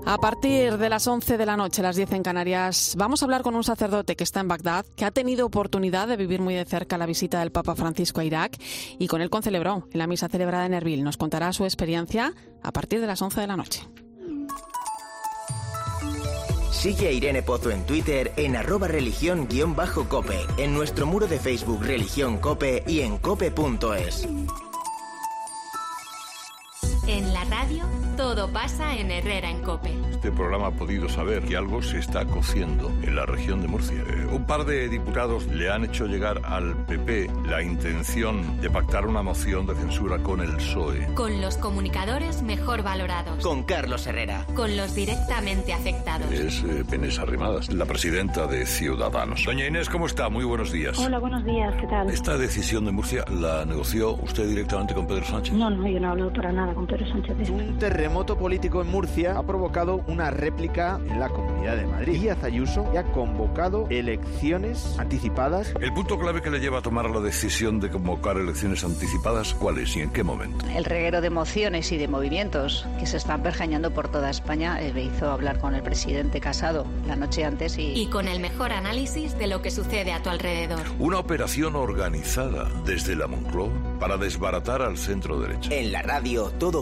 [0.05, 3.43] A partir de las 11 de la noche, las 10 en Canarias, vamos a hablar
[3.43, 6.65] con un sacerdote que está en Bagdad, que ha tenido oportunidad de vivir muy de
[6.65, 8.59] cerca la visita del Papa Francisco a Irak
[8.99, 11.05] y con él concelebró en la misa celebrada en Erbil.
[11.05, 13.89] Nos contará su experiencia a partir de las 11 de la noche.
[16.73, 22.39] Sigue a Irene Pozo en Twitter en arroba religión-cope, en nuestro muro de Facebook Religión
[22.39, 24.27] Cope y en cope.es.
[27.09, 27.83] En la radio,
[28.17, 29.91] todo pasa en Herrera en Cope.
[30.13, 34.05] Este programa ha podido saber que algo se está cociendo en la región de Murcia.
[34.07, 39.05] Eh, un par de diputados le han hecho llegar al PP la intención de pactar
[39.07, 41.13] una moción de censura con el PSOE.
[41.15, 43.43] Con los comunicadores mejor valorados.
[43.43, 44.47] Con Carlos Herrera.
[44.55, 46.31] Con los directamente afectados.
[46.31, 49.45] Es eh, Penes Arrimadas, la presidenta de Ciudadanos.
[49.45, 50.29] Doña Inés, ¿cómo está?
[50.29, 50.97] Muy buenos días.
[51.01, 52.09] Hola, buenos días, ¿qué tal?
[52.11, 55.55] ¿Esta decisión de Murcia la negoció usted directamente con Pedro Sánchez?
[55.55, 57.49] No, no, yo no hablo para nada con Pedro Sánchez.
[57.49, 62.21] Un terremoto político en Murcia ha provocado una réplica en la Comunidad de Madrid.
[62.21, 65.73] Díaz Ayuso ha convocado elecciones anticipadas.
[65.81, 69.79] El punto clave que le lleva a tomar la decisión de convocar elecciones anticipadas, ¿cuál
[69.79, 70.67] es y en qué momento?
[70.69, 74.93] El reguero de emociones y de movimientos que se están pergeñando por toda España eh,
[74.93, 77.93] me hizo hablar con el presidente Casado la noche antes y...
[77.93, 80.83] Y con el mejor análisis de lo que sucede a tu alrededor.
[80.99, 85.75] Una operación organizada desde la Moncloa para desbaratar al centro derecha.
[85.75, 86.82] En la radio todo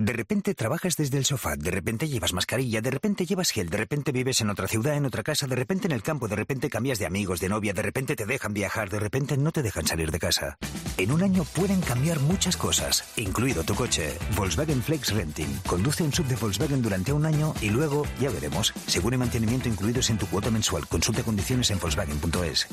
[0.00, 3.76] De repente trabajas desde el sofá, de repente llevas mascarilla, de repente llevas gel, de
[3.76, 6.70] repente vives en otra ciudad, en otra casa, de repente en el campo, de repente
[6.70, 9.86] cambias de amigos, de novia, de repente te dejan viajar, de repente no te dejan
[9.86, 10.56] salir de casa.
[10.96, 14.16] En un año pueden cambiar muchas cosas, incluido tu coche.
[14.34, 15.60] Volkswagen Flex Renting.
[15.66, 19.68] Conduce un sub de Volkswagen durante un año y luego, ya veremos, seguro y mantenimiento
[19.68, 20.88] incluidos en tu cuota mensual.
[20.88, 22.68] Consulta condiciones en Volkswagen.es.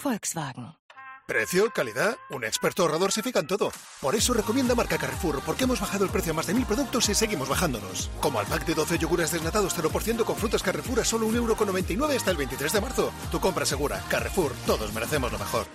[0.00, 0.81] Volkswagen.
[1.26, 3.70] Precio, calidad, un experto ahorrador se fija en todo.
[4.00, 7.08] Por eso recomienda marca Carrefour, porque hemos bajado el precio a más de mil productos
[7.08, 8.10] y seguimos bajándonos.
[8.20, 12.30] Como al pack de 12 yogures desnatados 0% con frutas Carrefour a solo 1,99€ hasta
[12.32, 13.12] el 23 de marzo.
[13.30, 14.02] Tu compra segura.
[14.08, 15.66] Carrefour, todos merecemos lo mejor.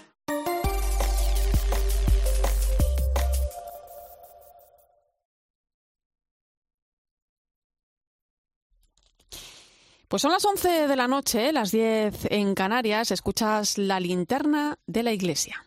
[10.08, 15.04] Pues son las 11 de la noche, las 10 en Canarias, escuchas la linterna de
[15.04, 15.66] la iglesia.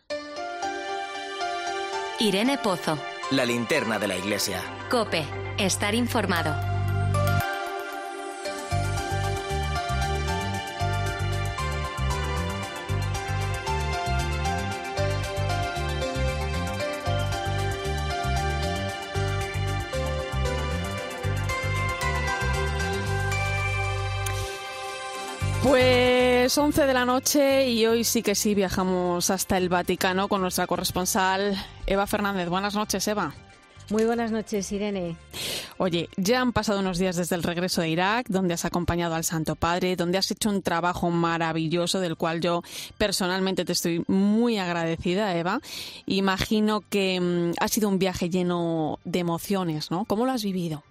[2.19, 2.97] Irene Pozo.
[3.29, 4.59] La linterna de la iglesia.
[4.89, 5.23] Cope.
[5.59, 6.70] Estar informado.
[26.51, 30.41] Pues 11 de la noche y hoy sí que sí viajamos hasta el Vaticano con
[30.41, 31.55] nuestra corresponsal
[31.87, 32.49] Eva Fernández.
[32.49, 33.33] Buenas noches, Eva.
[33.89, 35.15] Muy buenas noches, Irene.
[35.77, 39.23] Oye, ya han pasado unos días desde el regreso de Irak, donde has acompañado al
[39.23, 42.63] Santo Padre, donde has hecho un trabajo maravilloso, del cual yo
[42.97, 45.61] personalmente te estoy muy agradecida, Eva.
[46.05, 50.03] Imagino que mm, ha sido un viaje lleno de emociones, ¿no?
[50.03, 50.83] ¿Cómo lo has vivido?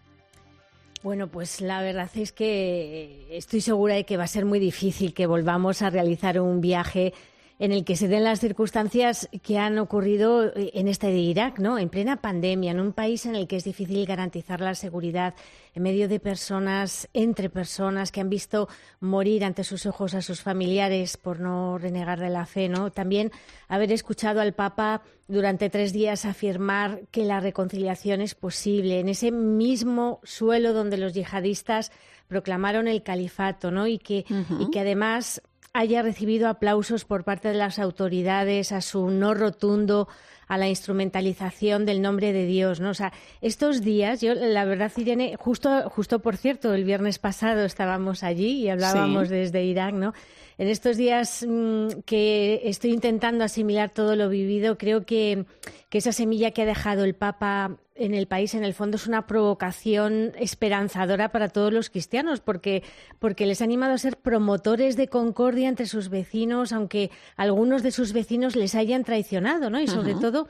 [1.02, 5.14] Bueno, pues la verdad es que estoy segura de que va a ser muy difícil
[5.14, 7.14] que volvamos a realizar un viaje
[7.60, 11.78] en el que se den las circunstancias que han ocurrido en este de Irak, ¿no?
[11.78, 15.34] En plena pandemia, en un país en el que es difícil garantizar la seguridad
[15.74, 18.68] en medio de personas, entre personas que han visto
[18.98, 22.90] morir ante sus ojos a sus familiares por no renegar de la fe, ¿no?
[22.92, 23.30] También
[23.68, 29.32] haber escuchado al Papa durante tres días afirmar que la reconciliación es posible en ese
[29.32, 31.92] mismo suelo donde los yihadistas
[32.26, 33.86] proclamaron el califato, ¿no?
[33.86, 34.24] Y que,
[34.58, 35.42] y que además
[35.72, 40.09] haya recibido aplausos por parte de las autoridades a su no rotundo
[40.48, 42.90] a la instrumentalización del nombre de Dios, ¿no?
[42.90, 47.64] O sea, estos días, yo la verdad, Irene, justo, justo por cierto, el viernes pasado
[47.64, 49.35] estábamos allí y hablábamos Sí.
[49.35, 50.12] desde Irak, ¿no?
[50.60, 55.46] En estos días mm, que estoy intentando asimilar todo lo vivido, creo que,
[55.88, 59.06] que esa semilla que ha dejado el Papa en el país, en el fondo, es
[59.06, 62.82] una provocación esperanzadora para todos los cristianos, porque,
[63.18, 67.90] porque les ha animado a ser promotores de concordia entre sus vecinos, aunque algunos de
[67.92, 69.80] sus vecinos les hayan traicionado, ¿no?
[69.80, 70.46] Y sobre todo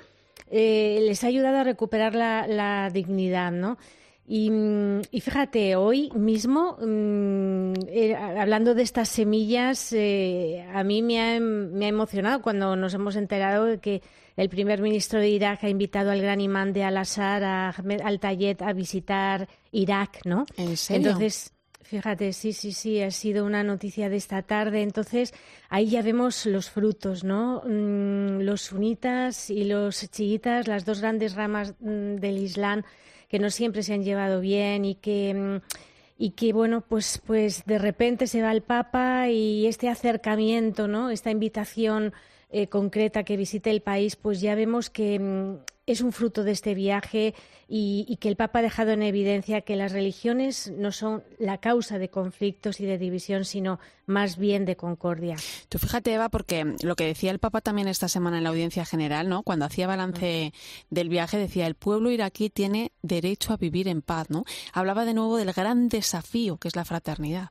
[0.50, 3.78] eh, les ha ayudado a recuperar la, la dignidad, ¿no?
[4.26, 4.50] Y,
[5.10, 11.40] y fíjate, hoy mismo, mm, eh, hablando de estas semillas, eh, a mí me ha,
[11.40, 14.02] me ha emocionado cuando nos hemos enterado de que
[14.36, 18.62] el primer ministro de Irak ha invitado al gran imán de Al-Assad, a Ahmed Al-Tayed,
[18.62, 20.46] a visitar Irak, ¿no?
[20.56, 21.08] ¿En serio?
[21.08, 21.52] Entonces,
[21.90, 24.82] Fíjate, sí, sí, sí, ha sido una noticia de esta tarde.
[24.82, 25.34] Entonces,
[25.68, 27.62] ahí ya vemos los frutos, ¿no?
[27.66, 32.84] Mm, Los sunitas y los chiitas, las dos grandes ramas mm, del Islam
[33.30, 35.60] que no siempre se han llevado bien y que mm,
[36.18, 41.08] y que bueno, pues pues de repente se va el Papa y este acercamiento, ¿no?
[41.08, 42.12] Esta invitación
[42.50, 46.52] eh, concreta que visite el país, pues ya vemos que mm, es un fruto de
[46.52, 47.34] este viaje
[47.68, 51.58] y, y que el Papa ha dejado en evidencia que las religiones no son la
[51.58, 55.36] causa de conflictos y de división, sino más bien de concordia.
[55.68, 58.84] Tú fíjate, Eva, porque lo que decía el Papa también esta semana en la audiencia
[58.84, 59.42] general, ¿no?
[59.42, 60.52] Cuando hacía balance
[60.90, 64.44] del viaje, decía el pueblo iraquí tiene derecho a vivir en paz, ¿no?
[64.72, 67.50] Hablaba de nuevo del gran desafío que es la fraternidad.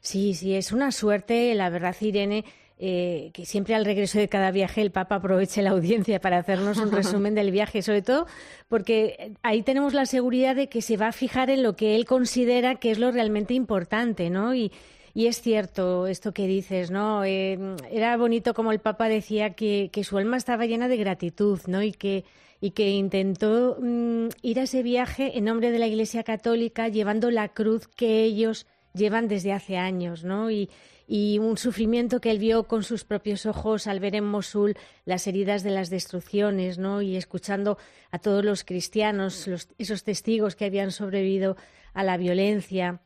[0.00, 2.44] Sí, sí, es una suerte, la verdad, Irene,
[2.78, 6.78] eh, que siempre al regreso de cada viaje el Papa aproveche la audiencia para hacernos
[6.78, 8.26] un resumen del viaje, sobre todo
[8.68, 12.04] porque ahí tenemos la seguridad de que se va a fijar en lo que él
[12.04, 14.54] considera que es lo realmente importante, ¿no?
[14.54, 14.72] Y,
[15.14, 17.24] y es cierto esto que dices, ¿no?
[17.24, 21.60] Eh, era bonito como el Papa decía que, que, su alma estaba llena de gratitud,
[21.68, 21.80] ¿no?
[21.80, 22.24] Y que,
[22.60, 27.30] y que intentó mm, ir a ese viaje en nombre de la Iglesia Católica llevando
[27.30, 30.50] la cruz que ellos llevan desde hace años, ¿no?
[30.50, 30.70] Y,
[31.06, 35.26] y un sufrimiento que él vio con sus propios ojos al ver en Mosul las
[35.26, 37.02] heridas de las destrucciones, ¿no?
[37.02, 37.76] Y escuchando
[38.10, 39.48] a todos los cristianos,
[39.78, 41.56] esos testigos que habían sobrevivido
[41.92, 43.00] a la violencia.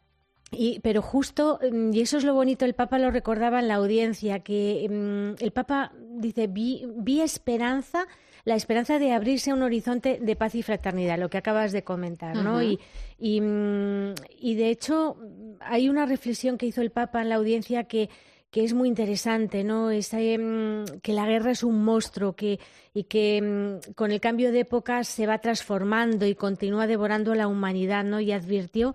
[0.50, 3.74] Y, pero justo, mm, y eso es lo bonito, el Papa lo recordaba en la
[3.74, 8.06] audiencia, que mm, el Papa dice, vi, vi esperanza
[8.48, 11.84] la esperanza de abrirse a un horizonte de paz y fraternidad, lo que acabas de
[11.84, 12.62] comentar, ¿no?
[12.62, 12.78] y,
[13.18, 15.18] mm, y, de hecho
[15.60, 18.08] hay una reflexión que hizo el Papa en la audiencia que
[18.50, 19.90] que es muy interesante, ¿no?
[19.90, 22.58] Mm, que la guerra es un monstruo que,
[22.94, 27.36] y que mm, con el cambio de época se va transformando y continúa devorando a
[27.36, 28.20] la humanidad, ¿no?
[28.20, 28.94] Y advirtió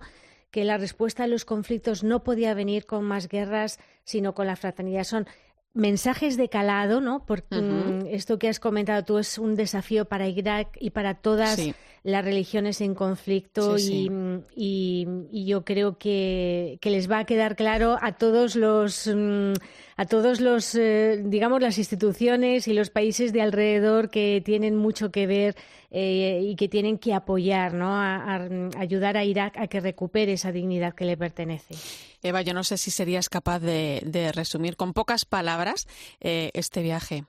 [0.50, 4.56] que la respuesta a los conflictos no podía venir con más guerras, sino con la
[4.56, 5.04] fraternidad.
[5.04, 5.28] Son
[5.74, 7.26] mensajes de calado, ¿no?
[7.26, 11.60] Porque mm, esto que has comentado tú es un desafío para Irak y para todas
[12.04, 17.56] las religiones en conflicto mm, y, y, yo creo que, que, les va a quedar
[17.56, 19.54] claro a todos los mm,
[19.96, 25.10] a todos los eh, digamos las instituciones y los países de alrededor que tienen mucho
[25.10, 25.56] que ver
[25.90, 27.94] eh, y que tienen que apoyar, ¿no?
[27.94, 31.74] a ayudar a Irak a que recupere esa dignidad que le pertenece.
[32.22, 35.86] Eva, yo no sé si serías capaz de, resumir con pocas palabras
[36.20, 37.24] eh, este viaje.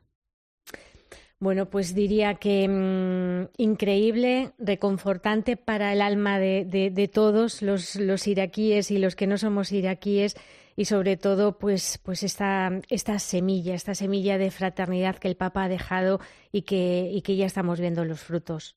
[1.39, 8.97] Bueno, pues diría que mm, increíble, reconfortante para el alma de, todos los, iraquíes y
[8.97, 10.35] los que no somos iraquíes
[10.77, 15.65] y sobre todo pues, pues esta, esta semilla, esta semilla de fraternidad que el Papa
[15.65, 16.21] ha dejado
[16.51, 18.75] y que, y que ya estamos viendo los frutos.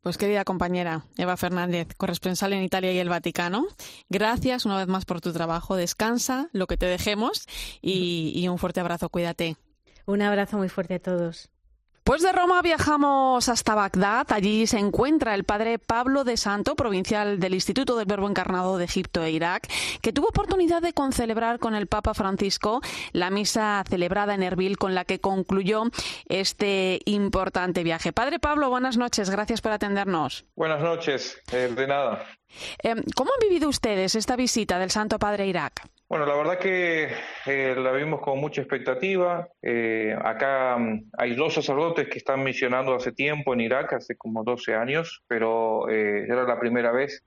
[0.00, 3.68] Pues querida compañera Eva Fernández, corresponsal en Italia y el Vaticano,
[4.08, 5.76] gracias una vez más por tu trabajo.
[5.76, 7.46] Descansa lo que te dejemos
[7.80, 9.08] y, y un fuerte abrazo.
[9.08, 9.56] Cuídate.
[10.04, 11.51] Un abrazo muy fuerte a todos.
[12.04, 14.26] Pues de Roma viajamos hasta Bagdad.
[14.32, 18.86] Allí se encuentra el padre Pablo de Santo, provincial del Instituto del Verbo Encarnado de
[18.86, 19.68] Egipto e Irak,
[20.00, 22.80] que tuvo oportunidad de concelebrar con el Papa Francisco
[23.12, 25.84] la misa celebrada en Erbil con la que concluyó
[26.28, 28.12] este importante viaje.
[28.12, 29.30] Padre Pablo, buenas noches.
[29.30, 30.44] Gracias por atendernos.
[30.56, 31.38] Buenas noches.
[31.52, 32.26] Eh, de nada.
[32.82, 35.88] Em, ¿Cómo han vivido ustedes esta visita del Santo Padre Irak?
[36.12, 37.08] Bueno, la verdad que
[37.46, 39.48] eh, la vimos con mucha expectativa.
[39.62, 44.44] Eh, acá mm, hay dos sacerdotes que están misionando hace tiempo en Irak, hace como
[44.44, 47.24] 12 años, pero eh, era la primera vez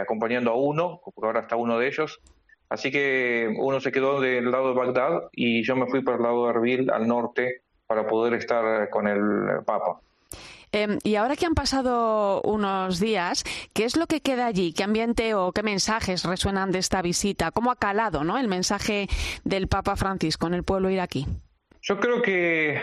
[0.00, 2.20] acompañando a uno, porque ahora está uno de ellos.
[2.68, 6.22] Así que uno se quedó del lado de Bagdad y yo me fui para el
[6.22, 9.98] lado de Erbil, al norte, para poder estar con el Papa.
[10.72, 14.72] Em, y ahora que han pasado unos días, ¿qué es lo que queda allí?
[14.72, 17.50] ¿Qué ambiente o qué mensajes resuenan de esta visita?
[17.50, 18.38] ¿Cómo ha calado ¿no?
[18.38, 19.06] el mensaje
[19.44, 21.26] del Papa Francisco en el pueblo iraquí?
[21.82, 22.80] Yo creo que,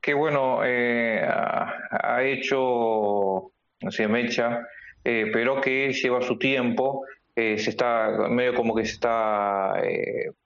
[0.00, 4.66] que bueno, eh, ha hecho, no sé, mecha,
[5.04, 7.04] eh, pero que lleva su tiempo.
[7.36, 9.80] Eh, se está medio como que se está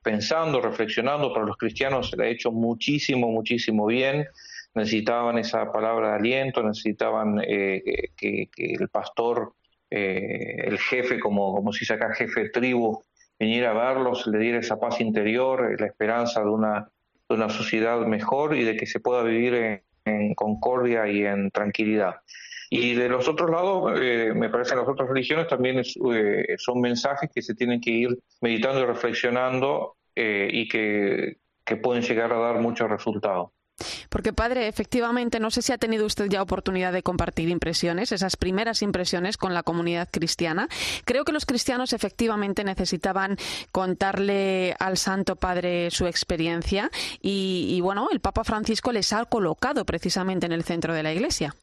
[0.03, 4.29] pensando, reflexionando, para los cristianos le ha hecho muchísimo, muchísimo bien
[4.75, 9.55] necesitaban esa palabra de aliento, necesitaban eh, que, el pastor,
[9.91, 13.03] eh, el jefe, como, como si saca jefe de tribu,
[13.39, 16.89] viniera a verlos, le diera esa paz interior, eh, la esperanza de una,
[17.29, 19.55] de una sociedad mejor y de que se pueda vivir
[20.05, 22.17] en, concordia y en tranquilidad.
[22.69, 23.93] Y de los otros lados,
[24.35, 28.81] me parece que las otras religiones también son mensajes que se tienen que ir meditando
[28.81, 33.54] y reflexionando y que, que pueden llegar a dar muchos resultados.
[34.15, 38.37] Porque, padre, efectivamente, no sé si ha tenido usted ya oportunidad de compartir impresiones, esas
[38.37, 40.69] primeras impresiones con la comunidad cristiana.
[41.05, 43.37] Creo que los cristianos efectivamente necesitaban
[43.73, 50.47] contarle al Santo Padre su experiencia y, bueno, el Papa Francisco les ha colocado precisamente
[50.47, 51.57] en el centro de la Iglesia.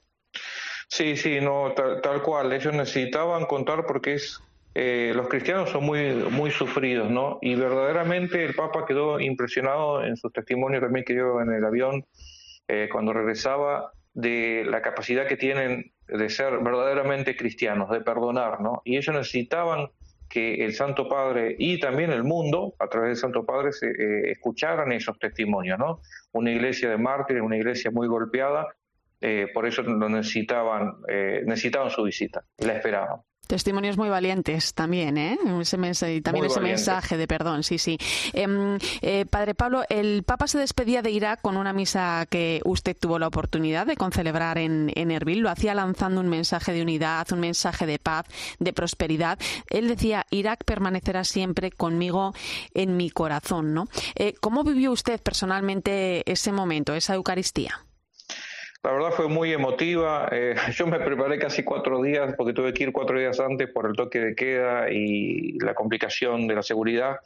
[0.90, 1.74] Sí, sí, no,
[2.04, 2.52] tal cual.
[2.52, 4.42] Ellos necesitaban contar porque es
[4.74, 7.40] eh, los cristianos son muy, muy sufridos, ¿no?
[7.42, 12.06] Y verdaderamente el Papa quedó impresionado en sus testimonios también que dio en el avión
[12.74, 18.82] eh, cuando regresaba de la capacidad que tienen de ser verdaderamente cristianos, de perdonar, ¿no?
[18.86, 19.90] Y ellos necesitaban
[20.30, 24.32] que el Santo Padre y también el mundo, a través del Santo Padre, se, eh,
[24.32, 26.00] escucharan esos testimonios, ¿no?
[26.32, 28.68] Una iglesia de mártires, una iglesia muy golpeada,
[29.54, 30.96] por eso lo necesitaban,
[31.46, 33.20] necesitaban su visita, la esperaban.
[33.52, 35.38] Testimonios muy valientes también, ¿eh?
[35.38, 37.98] y también ese mensaje de perdón, sí, sí.
[38.32, 42.96] Em, eh, padre Pablo, el Papa se despedía de Irak con una misa que usted
[42.98, 45.40] tuvo la oportunidad de concelebrar en, en Erbil.
[45.40, 48.26] Lo hacía lanzando un mensaje de unidad, un mensaje de paz,
[48.60, 49.38] de prosperidad.
[49.70, 52.34] Él decía, Irak permanecerá siempre conmigo
[52.74, 53.90] en mi corazón, ¿no?
[54.16, 57.82] Eh, ¿Cómo vivió usted personalmente ese momento, esa Eucaristía?
[58.84, 60.28] La verdad fue muy emotiva.
[60.32, 63.86] Eh, yo me preparé casi cuatro días porque tuve que ir cuatro días antes por
[63.86, 67.18] el toque de queda y la complicación de la seguridad.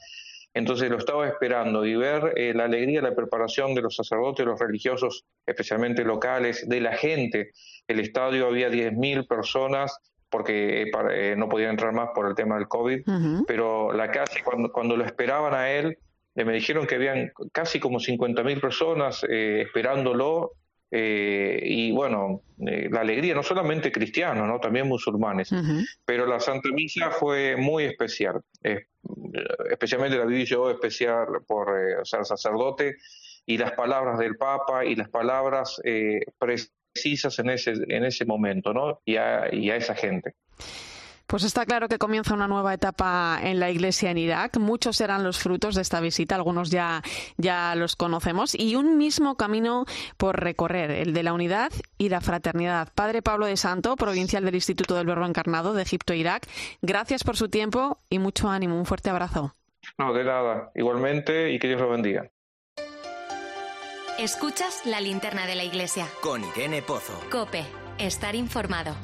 [0.54, 4.60] Entonces lo estaba esperando y ver eh, la alegría, la preparación de los sacerdotes, los
[4.60, 7.52] religiosos, especialmente locales, de la gente.
[7.88, 9.98] El estadio había 10.000 personas
[10.30, 13.04] porque eh, no podían entrar más por el tema del COVID,
[13.48, 15.98] pero la calle, cuando, cuando lo esperaban a él,
[16.34, 20.54] me dijeron que habían casi como 50.000 personas esperándolo
[20.98, 24.62] eh, y bueno, eh, la alegría, no solamente cristianos, ¿no?
[24.62, 25.50] también musulmanes,
[26.06, 28.40] pero la Santa Misa fue muy especial,
[29.70, 32.96] especialmente la viví yo especial por eh, ser sacerdote
[33.46, 35.82] y las palabras del Papa y las palabras
[36.40, 39.02] precisas en ese, en ese momento, ¿no?
[39.04, 40.36] y a, y a esa gente.
[41.28, 44.58] Pues está claro que comienza una nueva etapa en la Iglesia en Irak.
[44.58, 47.02] Muchos serán los frutos de esta visita, algunos ya,
[47.38, 49.86] ya los conocemos, y un mismo camino
[50.18, 52.90] por recorrer, el de la unidad y la fraternidad.
[52.94, 56.48] Padre Pablo de Santo, provincial del Instituto del Verbo Encarnado de Egipto e Irak,
[56.82, 58.78] gracias por su tiempo y mucho ánimo.
[58.78, 59.56] Un fuerte abrazo.
[59.98, 60.72] No, de nada.
[60.76, 62.30] Igualmente y que Dios lo bendiga.
[64.20, 66.08] Escuchas la linterna de la Iglesia.
[66.22, 67.20] Con Irene Pozo.
[67.30, 67.66] Cope.
[67.98, 68.96] Estar informado.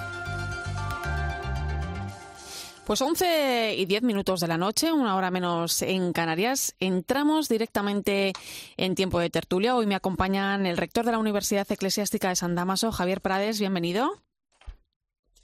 [2.92, 6.76] Pues 11 y 10 minutos de la noche, una hora menos en Canarias.
[6.78, 8.34] Entramos directamente
[8.76, 9.78] en tiempo de tertulia.
[9.78, 13.62] Hoy me acompañan el rector de la Universidad Eclesiástica de San Damaso, Javier Prades.
[13.62, 14.12] Bienvenido.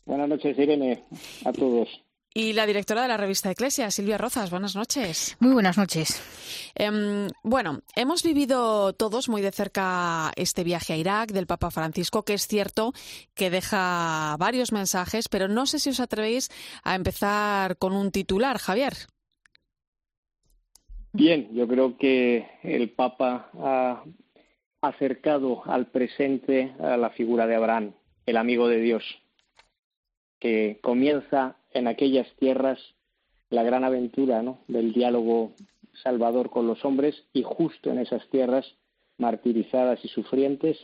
[0.06, 1.06] Buenas noches, Irene,
[1.46, 1.88] a todos.
[2.38, 4.52] Y la directora de la revista Eclesia, Silvia Rozas.
[4.52, 5.36] Buenas noches.
[5.40, 6.22] Muy buenas noches.
[6.76, 12.22] Em, bueno, hemos vivido todos muy de cerca este viaje a Irak del Papa Francisco,
[12.22, 12.94] que es cierto
[13.34, 16.52] que deja varios mensajes, pero no sé si os atrevéis
[16.84, 18.94] a empezar con un titular, Javier.
[21.14, 24.04] Bien, yo creo que el Papa ha
[24.84, 27.94] acercado al presente a la figura de Abraham,
[28.28, 29.04] el amigo de Dios,
[30.40, 32.80] que comienza en aquellas tierras
[33.50, 35.54] la gran aventura del diálogo
[36.04, 38.66] salvador con los hombres y justo en esas tierras
[39.18, 40.78] martirizadas y sufrientes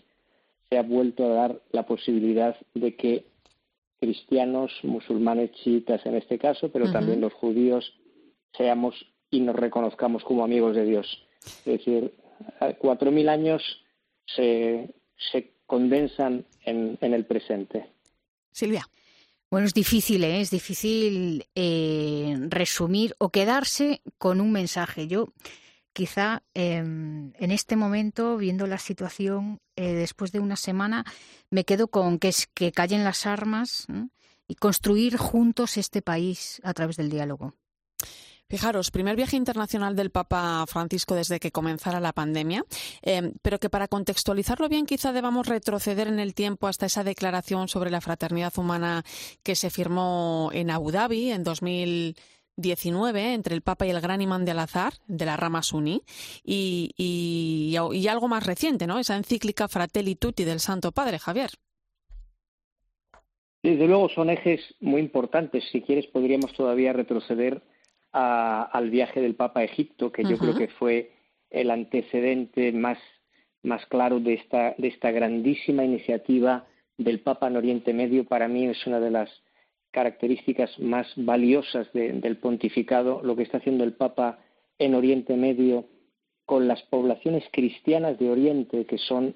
[0.69, 3.25] se ha vuelto a dar la posibilidad de que
[3.99, 7.93] cristianos, musulmanes, chiitas en este caso, pero también los judíos
[8.57, 8.95] seamos
[9.29, 11.25] y nos reconozcamos como amigos de Dios.
[11.43, 12.13] Es decir,
[12.79, 13.63] cuatro mil años
[14.25, 14.93] se,
[15.31, 17.85] se condensan en el presente.
[18.51, 18.85] Silvia.
[19.53, 20.41] Bueno, es difícil, ¿eh?
[20.41, 25.05] es difícil eh, resumir o quedarse con un mensaje.
[25.05, 25.31] Yo
[25.93, 31.05] quizá em, en este momento, viendo la situación, eh, después de una semana,
[31.51, 33.85] me quedo con que, es, que callen las armas
[34.47, 37.53] y construir juntos este país a través del diálogo.
[38.53, 42.63] Fijaros, primer viaje internacional del Papa Francisco desde que comenzara la pandemia,
[43.01, 47.67] eh, pero que para contextualizarlo bien quizá debamos retroceder en el tiempo hasta esa declaración
[47.67, 49.01] sobre la fraternidad humana
[49.41, 54.45] que se firmó en Abu Dhabi en 2019 entre el Papa y el gran imán
[54.45, 56.03] de Al-Azhar, de la rama suní,
[56.43, 58.99] y, y, algo más reciente, ¿no?
[58.99, 61.49] Esa encíclica Fratelli Tutti del Santo Padre, Javier.
[63.63, 65.63] Desde luego son ejes muy importantes.
[65.71, 67.72] Si quieres, podríamos todavía retroceder
[68.13, 71.11] al viaje del Papa a Egipto, que yo creo que fue
[71.49, 72.99] el antecedente más,
[73.63, 78.25] más claro de esta, de esta grandísima iniciativa del Papa en Oriente Medio.
[78.25, 79.29] Para mí es una de las
[79.91, 84.39] características más valiosas del pontificado, lo que está haciendo el Papa
[84.77, 85.85] en Oriente Medio
[86.45, 89.35] con las poblaciones cristianas de Oriente, que son,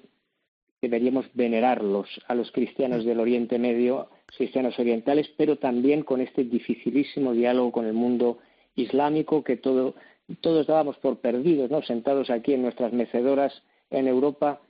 [0.80, 7.32] deberíamos venerarlos a los cristianos del Oriente Medio, cristianos orientales, pero también con este dificilísimo
[7.32, 8.38] diálogo con el mundo
[8.78, 9.94] islámico que todo,
[10.40, 11.82] todos dábamos por perdidos, ¿no?
[11.82, 13.52] Sentados aquí en nuestras mecedoras
[13.90, 14.60] en Europa,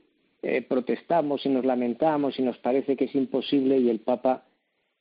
[0.42, 4.44] eh, protestamos y nos lamentamos y nos parece que es imposible y el Papa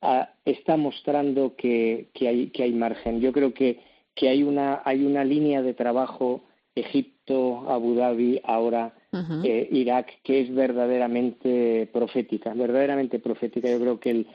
[0.02, 3.20] ah, está mostrando que, que, hay, que hay margen.
[3.20, 3.80] Yo creo que,
[4.14, 6.42] que hay, una, hay una línea de trabajo
[6.74, 8.94] Egipto, Abu Dhabi, ahora
[9.42, 13.68] eh, Irak, que es verdaderamente profética, verdaderamente profética.
[13.70, 14.26] Yo creo que el,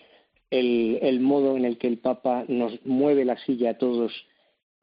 [0.50, 4.12] el, el modo en el que el Papa nos mueve la silla a todos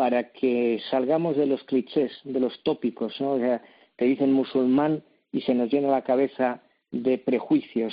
[0.01, 3.33] para que salgamos de los clichés, de los tópicos, ¿no?
[3.33, 3.61] O sea,
[3.97, 7.93] te dicen musulmán y se nos llena la cabeza de prejuicios.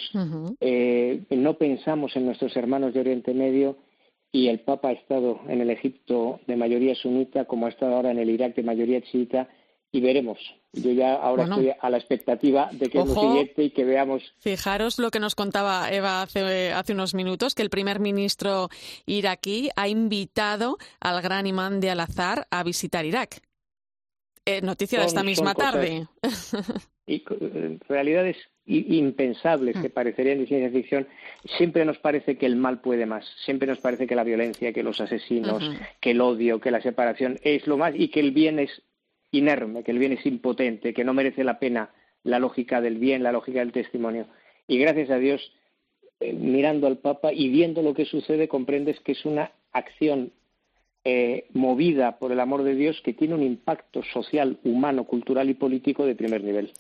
[0.62, 3.76] eh, no pensamos en nuestros hermanos de Oriente Medio
[4.32, 8.12] y el Papa ha estado en el Egipto de mayoría sunita como ha estado ahora
[8.12, 9.49] en el Irak de mayoría chiita
[9.91, 10.38] y veremos.
[10.73, 14.33] Yo ya ahora estoy a la expectativa de que es lo siguiente y que veamos.
[14.39, 18.69] Fijaros lo que nos contaba Eva hace, hace unos minutos, que el primer ministro
[19.05, 23.41] iraquí ha invitado al gran imán de Al-Azhar a visitar Irak.
[24.45, 26.07] Eh, noticia de esta misma tarde.
[27.07, 27.23] y
[27.88, 29.93] realidades impensables que mm.
[29.93, 31.07] parecerían de ciencia ficción,
[31.57, 34.83] siempre nos parece que el mal puede más, siempre nos parece que la violencia, que
[34.83, 35.63] los asesinos,
[36.01, 38.81] que el odio, que la separación es lo más y que el bien es
[39.38, 41.91] inerme, que el bien es impotente, que no merece la pena
[42.23, 44.27] la lógica del bien, la lógica del testimonio.
[44.67, 45.53] Y gracias a Dios,
[46.19, 50.31] eh, mirando al Papa y viendo lo que sucede, comprendes que es una acción
[51.10, 55.53] eh, movida por el amor de Dios que tiene un impacto social, humano, cultural y
[55.53, 56.74] político de primer nivel.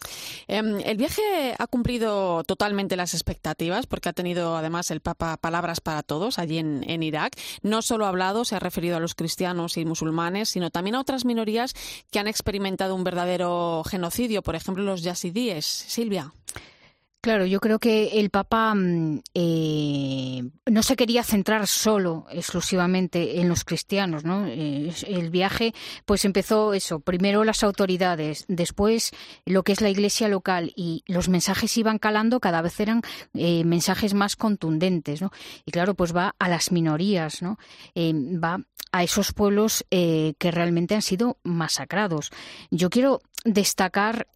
[0.49, 1.21] Em, el viaje
[1.57, 6.57] ha cumplido totalmente las expectativas porque ha tenido además el Papa palabras para todos allí
[6.57, 7.37] en, en Irak.
[7.63, 10.99] No solo ha hablado, se ha referido a los cristianos y musulmanes, sino también a
[10.99, 11.73] otras minorías
[12.11, 15.65] que han experimentado un verdadero genocidio, por ejemplo los yazidíes.
[15.65, 16.33] Silvia.
[17.19, 23.49] Claro, yo creo que el Papa mm, eh, no se quería centrar solo, exclusivamente en
[23.49, 24.45] los cristianos, ¿no?
[24.47, 25.73] Eh, el viaje,
[26.05, 29.11] pues empezó eso, primero las autoridades, después
[29.45, 33.01] lo que es la Iglesia local y los mensajes iban calando, cada vez eran
[33.33, 35.31] eh, mensajes más contundentes, ¿no?
[35.65, 37.57] Y claro, pues va a las minorías, ¿no?
[37.95, 38.61] va
[38.91, 42.31] a esos pueblos que realmente han sido masacrados.
[42.69, 44.27] Yo quiero destacar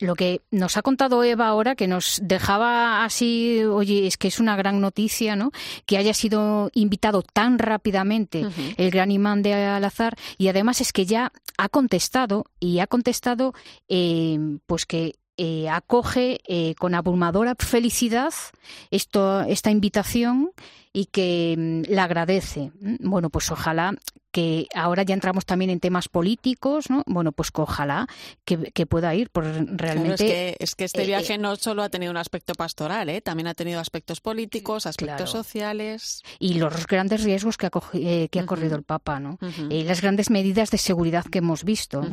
[0.00, 4.38] lo que nos ha contado Eva ahora, que nos dejaba así, oye, es que es
[4.38, 5.50] una gran noticia, ¿no?
[5.86, 8.46] Que haya sido invitado tan rápidamente
[8.76, 13.54] el gran imán de Al-Azhar y además es que ya ha contestado y ha contestado,
[13.88, 18.34] eh, pues que eh, acoge eh, con abrumadora felicidad
[18.90, 20.50] esto, esta invitación
[20.92, 22.72] y que mm, la agradece.
[22.80, 23.94] Bueno, pues ojalá
[24.30, 27.02] que ahora ya entramos también en temas políticos, ¿no?
[27.06, 28.06] Bueno, pues que ojalá
[28.44, 30.56] que, pueda ir, por realmente...
[30.62, 33.20] es, que, este eh, viaje no solo ha tenido un aspecto pastoral, ¿eh?
[33.20, 36.22] también ha tenido aspectos políticos, aspectos sociales.
[36.38, 39.38] Y los grandes riesgos que ha, que ha corrido el Papa, ¿no?
[39.70, 42.06] Y las grandes medidas de seguridad que hemos visto.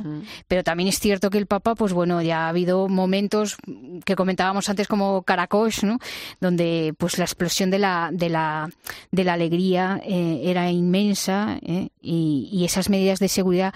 [0.47, 3.57] Pero también es cierto que el Papa, pues bueno, ya ha habido momentos
[4.05, 5.99] que comentábamos antes como Caracos, ¿no?
[6.39, 8.69] Donde pues la explosión de la, de la
[9.11, 13.73] de la alegría eh, era inmensa eh, y, y, esas medidas de seguridad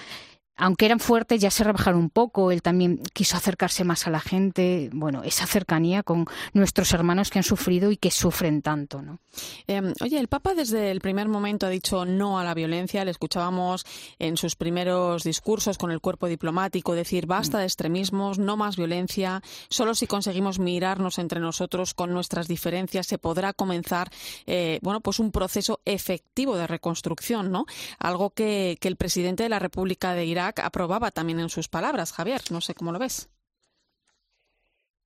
[0.60, 2.51] aunque eran fuertes, ya se rebajaron un poco.
[2.51, 4.89] Él también quiso acercarse más a la gente.
[4.93, 9.20] Bueno, esa cercanía con nuestros hermanos que han sufrido y que sufren tanto, ¿no?
[9.68, 13.05] Em, oye, el Papa desde el primer momento ha dicho no a la violencia.
[13.05, 13.86] Le escuchábamos
[14.20, 19.41] en sus primeros discursos con el cuerpo diplomático decir basta de extremismos, no más violencia.
[19.70, 24.10] Solo si conseguimos mirarnos entre nosotros con nuestras diferencias se podrá comenzar,
[24.45, 27.66] eh, bueno, pues un proceso efectivo de reconstrucción, ¿no?
[27.97, 32.12] Algo que, que el presidente de la República de Irak aprobaba también en sus palabras.
[32.12, 33.30] Javier, no sé cómo lo ves.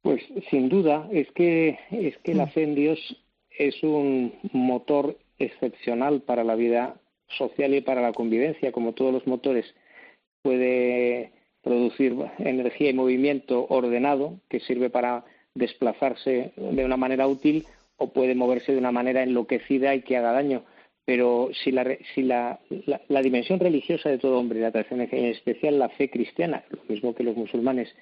[0.02, 3.00] Pues sin duda, es que, es que la fe en Dios
[3.58, 6.96] es un motor excepcional para la vida
[7.38, 9.66] social y para la convivencia, como todos los motores.
[10.42, 11.32] Puede
[11.62, 15.24] producir energía y movimiento ordenado que sirve para
[15.56, 17.66] desplazarse de una manera útil
[17.98, 20.64] o puede moverse de una manera enloquecida y que haga daño
[21.06, 22.60] pero si la, si la,
[23.08, 27.14] la, dimensión religiosa de todo hombre, la tradición en especial la fe cristiana, lo mismo
[27.14, 27.94] que los musulmanes,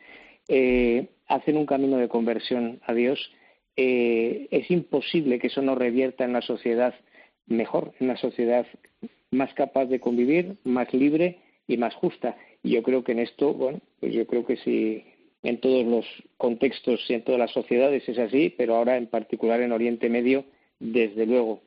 [0.47, 3.32] eh, hacen un camino de conversión a Dios,
[3.76, 6.93] eh, es imposible que eso no revierta en la sociedad
[7.47, 8.68] mejor, en una sociedad
[9.32, 12.38] más capaz de convivir, más libre y más justa.
[12.64, 15.04] Y yo creo que en esto, bueno, pues yo creo que si
[15.43, 16.06] en todos los
[16.38, 20.45] contextos y en todas las sociedades es así, pero ahora en particular en Oriente Medio,
[20.80, 21.62] desde luego,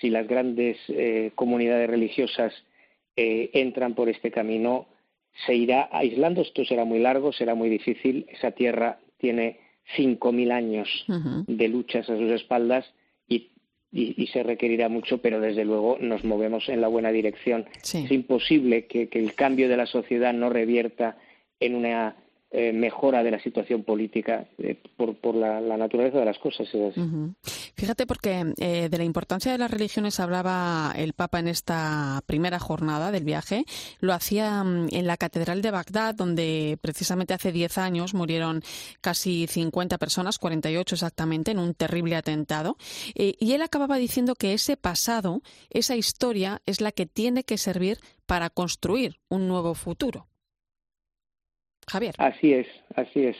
[0.00, 2.52] si las grandes eh, comunidades religiosas
[3.16, 4.86] eh, entran por este camino,
[5.46, 6.42] se irá aislando.
[6.42, 8.26] Esto será muy largo, será muy difícil.
[8.28, 9.60] Esa tierra tiene
[9.96, 10.88] 5.000 años
[11.46, 12.86] de luchas a sus espaldas
[13.94, 17.66] y, se requerirá mucho, pero desde luego nos movemos en la buena dirección.
[17.82, 21.18] Es imposible que, el cambio de la sociedad no revierta
[21.60, 22.16] en una
[22.54, 26.68] eh, mejora de la situación política eh, por, por la, naturaleza de las cosas.
[27.76, 32.58] Fíjate porque eh, de la importancia de las religiones hablaba el Papa en esta primera
[32.58, 33.64] jornada del viaje.
[34.00, 38.62] Lo hacía mm, en la Catedral de Bagdad, donde precisamente hace 10 años murieron
[39.00, 42.76] casi 50 personas, 48 exactamente, en un terrible atentado.
[43.14, 45.40] y él acababa diciendo que ese pasado,
[45.70, 47.96] esa historia, es la que tiene que servir
[48.26, 50.26] para construir un nuevo futuro.
[51.88, 52.14] Javier.
[52.18, 53.36] Así es, así es.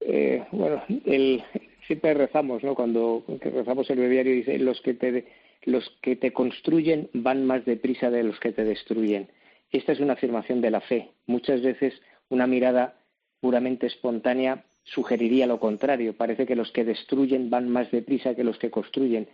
[0.00, 1.42] Eh, bueno, el,
[1.86, 2.74] siempre rezamos, ¿no?
[2.74, 5.26] Cuando rezamos el breviario dice los que te
[5.64, 9.28] los que te construyen van más deprisa de los que te destruyen.
[9.70, 11.10] Esta es una afirmación de la fe.
[11.26, 12.94] Muchas veces una mirada
[13.40, 16.16] puramente espontánea sugeriría lo contrario.
[16.16, 19.28] Parece que los que destruyen van más deprisa que los que construyen.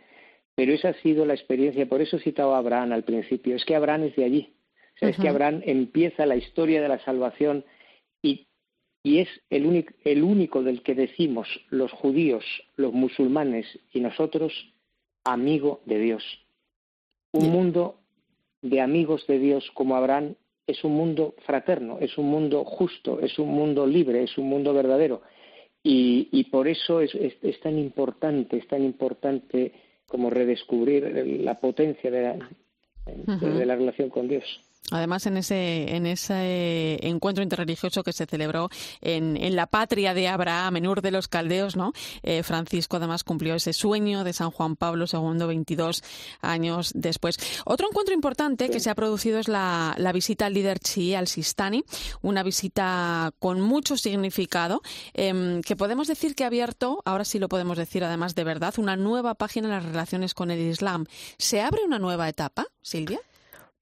[0.57, 3.57] Pero esa ha sido la experiencia, por eso he citado a Abraham al principio.
[3.57, 4.55] Es que Abraham es de allí.
[5.01, 7.65] Es que Abraham empieza la historia de la salvación
[9.05, 12.45] y es el único, el único del que decimos los judíos,
[12.77, 14.53] los musulmanes y nosotros,
[15.25, 16.25] amigo de Dios.
[17.31, 18.01] Un mundo
[18.63, 20.37] de amigos de Dios como Abraham
[20.67, 24.73] es un mundo fraterno, es un mundo justo, es un mundo libre, es un mundo
[24.73, 25.21] verdadero.
[25.83, 29.73] Y, y por eso es, es, tan importante, es tan importante
[30.07, 31.05] como redescubrir
[31.43, 32.51] la potencia de la,
[33.05, 34.45] de la relación con Dios.
[34.91, 38.69] Además, en ese, en ese encuentro interreligioso que se celebró
[39.01, 41.93] en, en la patria de Abraham, en Ur de los Caldeos, ¿no?
[42.23, 46.03] Eh, Francisco además cumplió ese sueño de San Juan Pablo II 22
[46.43, 47.39] años después.
[47.65, 51.29] Otro encuentro importante que se ha producido es la, la visita al líder chií al
[51.29, 51.83] Sistani,
[52.21, 54.83] una visita con mucho significado,
[55.15, 58.75] eh, que podemos decir que ha abierto, ahora sí lo podemos decir además de verdad,
[58.77, 61.07] una nueva página en las relaciones con el Islam.
[61.39, 63.21] ¿Se abre una nueva etapa, Silvia?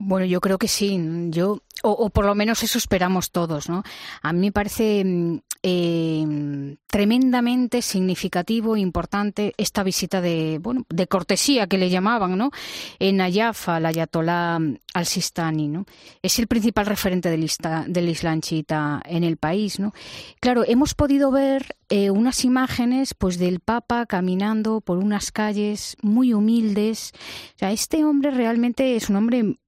[0.05, 0.98] Bueno, yo creo que sí.
[1.28, 3.84] Yo, o, por lo menos eso esperamos todos, ¿no?
[4.20, 11.07] A mí me parece mm, eh, tremendamente significativo e importante esta visita de, bueno, de
[11.07, 12.50] cortesía que le llamaban, ¿no?
[12.98, 14.59] En Ayaf al Ayatollah
[14.92, 15.86] al-Sistani, ¿no?
[16.20, 17.48] Es el principal referente del,
[17.86, 19.92] del Islam chiita en el país, ¿no?
[20.40, 26.34] Claro, hemos podido ver eh, unas imágenes, pues, del Papa caminando por unas calles muy
[26.34, 27.12] humildes.
[27.55, 29.59] O sea, este hombre realmente es un hombre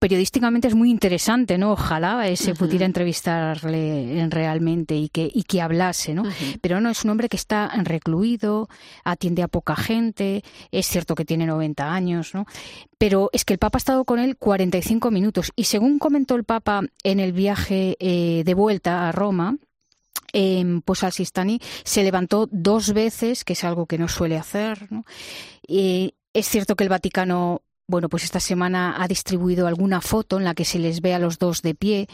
[0.00, 1.72] periodísticamente es muy interesante, ¿no?
[1.72, 6.24] Ojalá se pudiera entrevistarle realmente y que, y que hablase, ¿no?
[6.62, 8.68] Pero no, es un hombre que está recluido,
[9.04, 10.42] atiende a poca gente,
[10.72, 12.46] es cierto que tiene 90 años, ¿no?
[12.96, 16.44] Pero es que el Papa ha estado con él 45 minutos y según comentó el
[16.44, 19.58] Papa en el viaje eh, de vuelta a Roma,
[20.32, 24.90] eh, pues al Sistani se levantó dos veces, que es algo que no suele hacer,
[24.90, 25.04] ¿no?
[25.66, 30.44] Y es cierto que el Vaticano bueno, pues esta semana ha distribuido alguna foto en
[30.44, 32.06] la que se les ve a los dos de pie.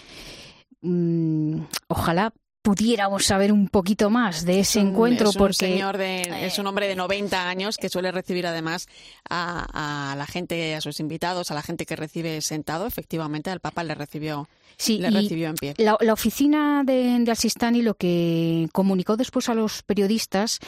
[0.81, 6.66] Mm, ojalá pudiéramos saber un poquito más de ese encuentro es porque señor es un
[6.66, 8.89] hombre de 90 años que suele recibir además
[9.31, 13.61] a, a, la gente a sus invitados a la gente que recibe sentado efectivamente al
[13.61, 14.49] Papa le recibió
[14.79, 15.74] Sí, le recibió en pie.
[15.79, 20.59] La, oficina de, de Al-Sistani lo que comunicó después a los periodistas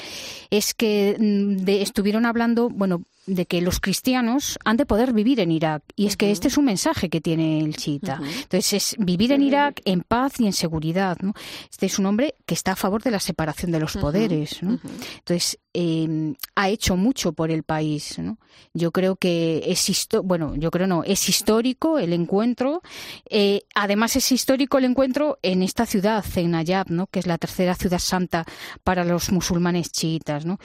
[0.49, 5.53] es que mm, estuvieron hablando, bueno, de que los cristianos han de poder vivir en
[5.53, 5.83] Irak.
[5.95, 8.21] Y es que este es un mensaje que tiene el chiita.
[8.23, 11.19] Entonces, es vivir en Irak en paz y en seguridad.
[11.21, 11.35] ¿no?
[11.71, 14.63] Este es un hombre que está a favor de la separación de los poderes.
[14.63, 14.79] ¿no?
[15.19, 18.19] Entonces, eh, ha hecho mucho por el país.
[18.19, 18.39] ¿no?
[18.75, 22.83] Yo creo que es bueno, yo creo no, es histórico el encuentro.
[23.31, 27.07] Eh, además es histórico el encuentro en esta ciudad, en Nayab, ¿no?
[27.07, 28.45] que es la tercera ciudad santa
[28.83, 30.45] para los musulmanes chiitas.
[30.45, 30.59] ¿no?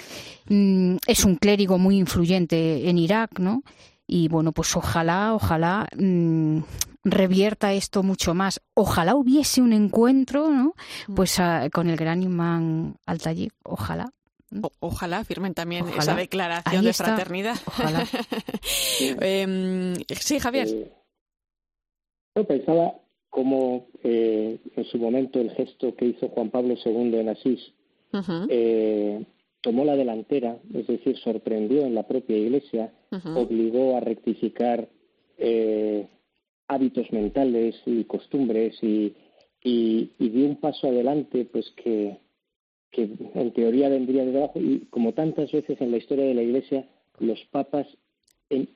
[0.50, 3.62] Mm, es un clérigo muy influyente en Irak, ¿no?
[4.08, 6.58] Y bueno, pues ojalá, ojalá mm,
[7.04, 8.62] revierta esto mucho más.
[8.74, 10.74] Ojalá hubiese un encuentro, ¿no?
[11.08, 11.14] Mm.
[11.14, 11.38] Pues
[11.72, 13.20] con el gran imán al
[13.64, 14.12] ojalá
[14.80, 17.56] ojalá firmen también esa declaración de fraternidad.
[17.66, 18.06] Ojalá.
[19.22, 20.68] Em, sí, Javier.
[20.68, 20.92] Eh,
[22.36, 22.94] yo pensaba
[23.30, 27.74] cómo eh, en su momento el gesto que hizo Juan Pablo II en Asís
[28.50, 29.26] eh,
[29.62, 32.94] tomó la delantera, es decir, sorprendió en la propia Iglesia,
[33.36, 34.88] obligó a rectificar
[36.68, 39.14] hábitos mentales y costumbres y,
[39.64, 42.18] y, dio un paso adelante, pues que
[42.94, 46.44] que en teoría vendría de debajo y como tantas veces en la historia de la
[46.44, 46.88] Iglesia,
[47.20, 47.88] los papas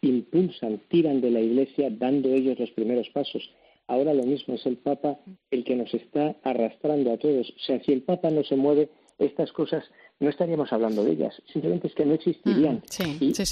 [0.01, 3.49] impulsan, tiran de la Iglesia dando ellos los primeros pasos.
[3.87, 5.19] Ahora lo mismo es el Papa
[5.51, 7.49] el que nos está arrastrando a todos.
[7.49, 8.89] O sea, si el Papa no se mueve,
[9.19, 9.83] estas cosas
[10.19, 11.41] no estaríamos hablando de ellas.
[11.53, 12.81] Simplemente es que no existirían.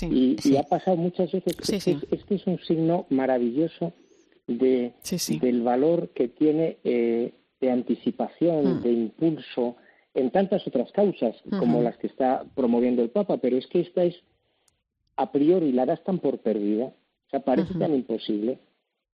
[0.09, 1.55] y, ha pasado muchas veces.
[2.11, 3.93] Este es un signo maravilloso
[4.47, 4.93] de,
[5.41, 8.81] del valor que tiene eh, de anticipación, mm.
[8.81, 9.77] de impulso,
[10.15, 14.03] en tantas otras causas como las que está promoviendo el Papa, pero es que esta
[14.03, 14.15] es
[15.17, 18.59] a priori la das tan por perdida, o sea, parece tan imposible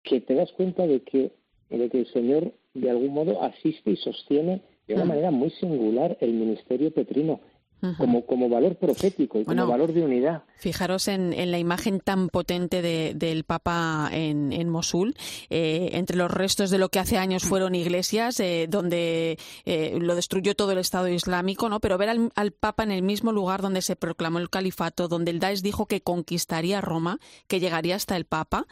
[0.04, 1.32] que te das cuenta de que,
[1.70, 6.18] de que el Señor de algún modo asiste y sostiene de una manera muy singular
[6.22, 7.42] el ministerio petrino.
[7.98, 10.44] Como, como valor profético y como valor de unidad.
[10.56, 15.16] Fijaros en, la imagen tan potente del Papa en, Mosul,
[15.50, 20.16] eh, entre los restos de lo que hace años fueron iglesias, eh, donde eh, lo
[20.16, 21.80] destruyó todo el Estado Islámico, ¿no?
[21.80, 25.32] Pero ver al, al, Papa en el mismo lugar donde se proclamó el califato, donde
[25.32, 28.68] el Daesh dijo que conquistaría Roma, que llegaría hasta el Papa,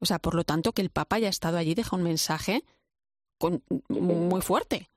[0.00, 2.64] o sea, por lo tanto, que el Papa haya estado allí deja un mensaje
[3.38, 4.88] con, muy fuerte.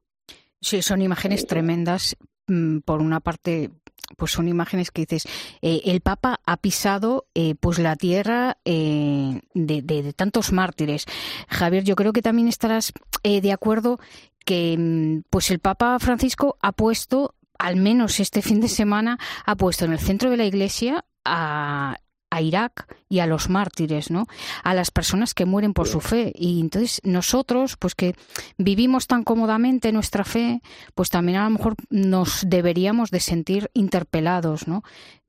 [0.62, 2.16] Sí, son imágenes tremendas.
[2.48, 3.72] Mm, por una parte,
[4.18, 5.26] pues son imágenes que dices,
[5.62, 11.06] eh, el Papa ha pisado eh, pues la tierra eh, de, tantos mártires.
[11.48, 12.92] Javier, yo creo que también estarás
[13.24, 14.00] de acuerdo
[14.46, 19.56] que mm, pues el Papa Francisco ha puesto, al menos este fin de semana, ha
[19.56, 21.98] puesto en el centro de la Iglesia a
[22.34, 24.26] a Irak y a los mártires, ¿no?
[24.64, 26.34] A las personas que mueren por su fe.
[26.36, 28.16] Y entonces nosotros, pues que
[28.58, 30.62] vivimos tan cómodamente nuestra fe,
[30.96, 34.82] pues también a lo mejor nos deberíamos de sentir interpelados, ¿no?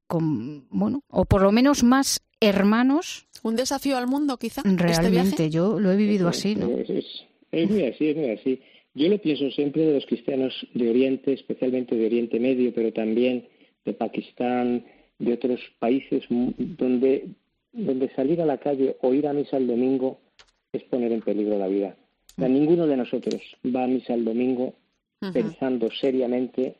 [0.07, 3.27] Con, bueno, o por lo menos más hermanos.
[3.43, 4.63] Un desafío al mundo, quizá.
[4.65, 6.71] Este Realmente, yo lo he vivido así, ¿no?
[6.71, 6.89] Es,
[7.53, 8.63] es muy así, es muy así.
[8.95, 13.47] Yo lo pienso siempre de los cristianos de Oriente, especialmente de Oriente Medio, pero también
[13.85, 14.85] de Pakistán,
[15.25, 17.29] de otros países donde,
[17.73, 20.19] donde salir a la calle o ir a misa el domingo
[20.73, 21.97] es poner en peligro la vida.
[22.37, 24.75] ninguno de nosotros va a misa el domingo
[25.33, 26.77] pensando seriamente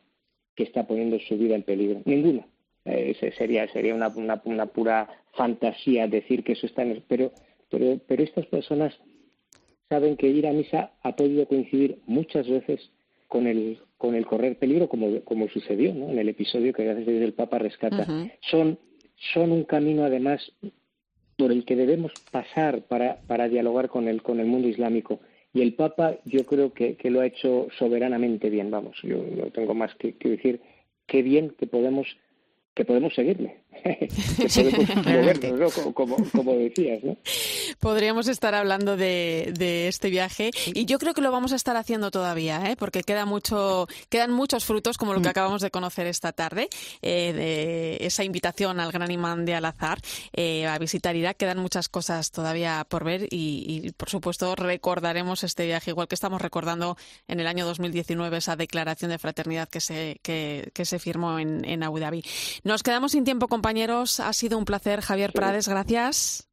[0.55, 2.01] que está poniendo su vida en peligro.
[2.05, 2.45] Ninguno.
[2.85, 4.13] Eh, sería sería una,
[4.45, 7.01] una, pura fantasía decir que eso está en el...
[7.01, 7.31] Pero,
[7.69, 8.93] pero, pero estas personas
[9.89, 12.91] saben que ir a misa ha podido coincidir muchas veces
[13.27, 16.11] con el, con el correr peligro, como, como sucedió ¿no?
[16.11, 18.05] en el episodio que gracias a Dios el Papa rescata.
[18.51, 18.77] son,
[19.33, 20.51] son un camino, además,
[21.35, 25.21] por el que debemos pasar para, para dialogar con el, con el mundo islámico.
[25.55, 29.47] Y el Papa yo creo que, que lo ha hecho soberanamente bien, vamos, yo no
[29.47, 30.61] tengo más que, que decir,
[31.07, 32.05] qué bien que podemos
[32.75, 33.61] que podemos seguirle,
[35.35, 37.03] podemos como, como, decías.
[37.03, 37.17] ¿no?
[37.79, 41.75] Podríamos estar hablando de, de, este viaje y yo creo que lo vamos a estar
[41.77, 42.75] haciendo todavía, ¿eh?
[42.75, 45.31] porque queda mucho, quedan muchos frutos como lo que mm.
[45.31, 46.69] acabamos de conocer esta tarde,
[47.01, 49.99] eh, de esa invitación al gran imán de Al-Azhar
[50.33, 51.37] eh, a visitar Irak.
[51.37, 56.15] Quedan muchas cosas todavía por ver y, y, por supuesto, recordaremos este viaje, igual que
[56.15, 56.97] estamos recordando
[57.27, 61.65] en el año 2019 esa declaración de fraternidad que se, que, que se firmó en,
[61.65, 62.23] en Abu Dhabi.
[62.63, 64.19] Nos quedamos sin tiempo, compañeros.
[64.19, 65.67] Ha sido un placer, Javier Prades.
[65.67, 66.47] Gracias.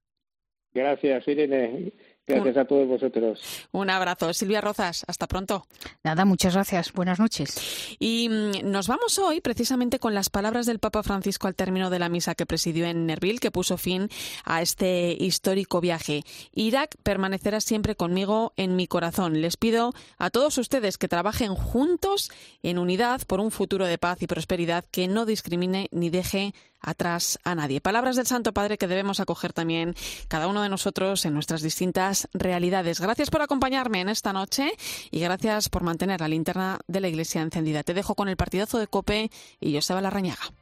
[0.73, 1.93] Gracias, Irene.
[2.27, 3.69] Gracias a todos vosotros.
[3.73, 4.33] Un abrazo.
[4.33, 5.67] Silvia Rozas, hasta pronto.
[6.05, 6.93] Nada, muchas gracias.
[6.95, 7.97] Buenas noches.
[7.99, 11.99] Y mm, nos vamos hoy precisamente con las palabras del Papa Francisco al término de
[11.99, 14.09] la misa que presidió en Nerville, que puso fin
[14.45, 16.23] a este histórico viaje.
[16.55, 19.43] Irak permanecerá siempre conmigo en mi corazón.
[19.43, 22.31] Les pido a todos ustedes que trabajen juntos
[22.63, 27.39] en unidad por un futuro de paz y prosperidad que no discrimine ni deje atrás
[27.45, 27.81] a nadie.
[27.81, 29.95] Palabras del Santo Padre que debemos acoger también
[30.29, 33.01] cada uno de nosotros en nuestras distintas realidades.
[33.01, 34.73] Gracias por acompañarme en esta noche
[35.11, 37.83] y gracias por mantener la linterna de la Iglesia encendida.
[37.83, 39.31] Te dejo con el partidazo de Cope
[39.61, 40.62] y Joseba Larrañaga.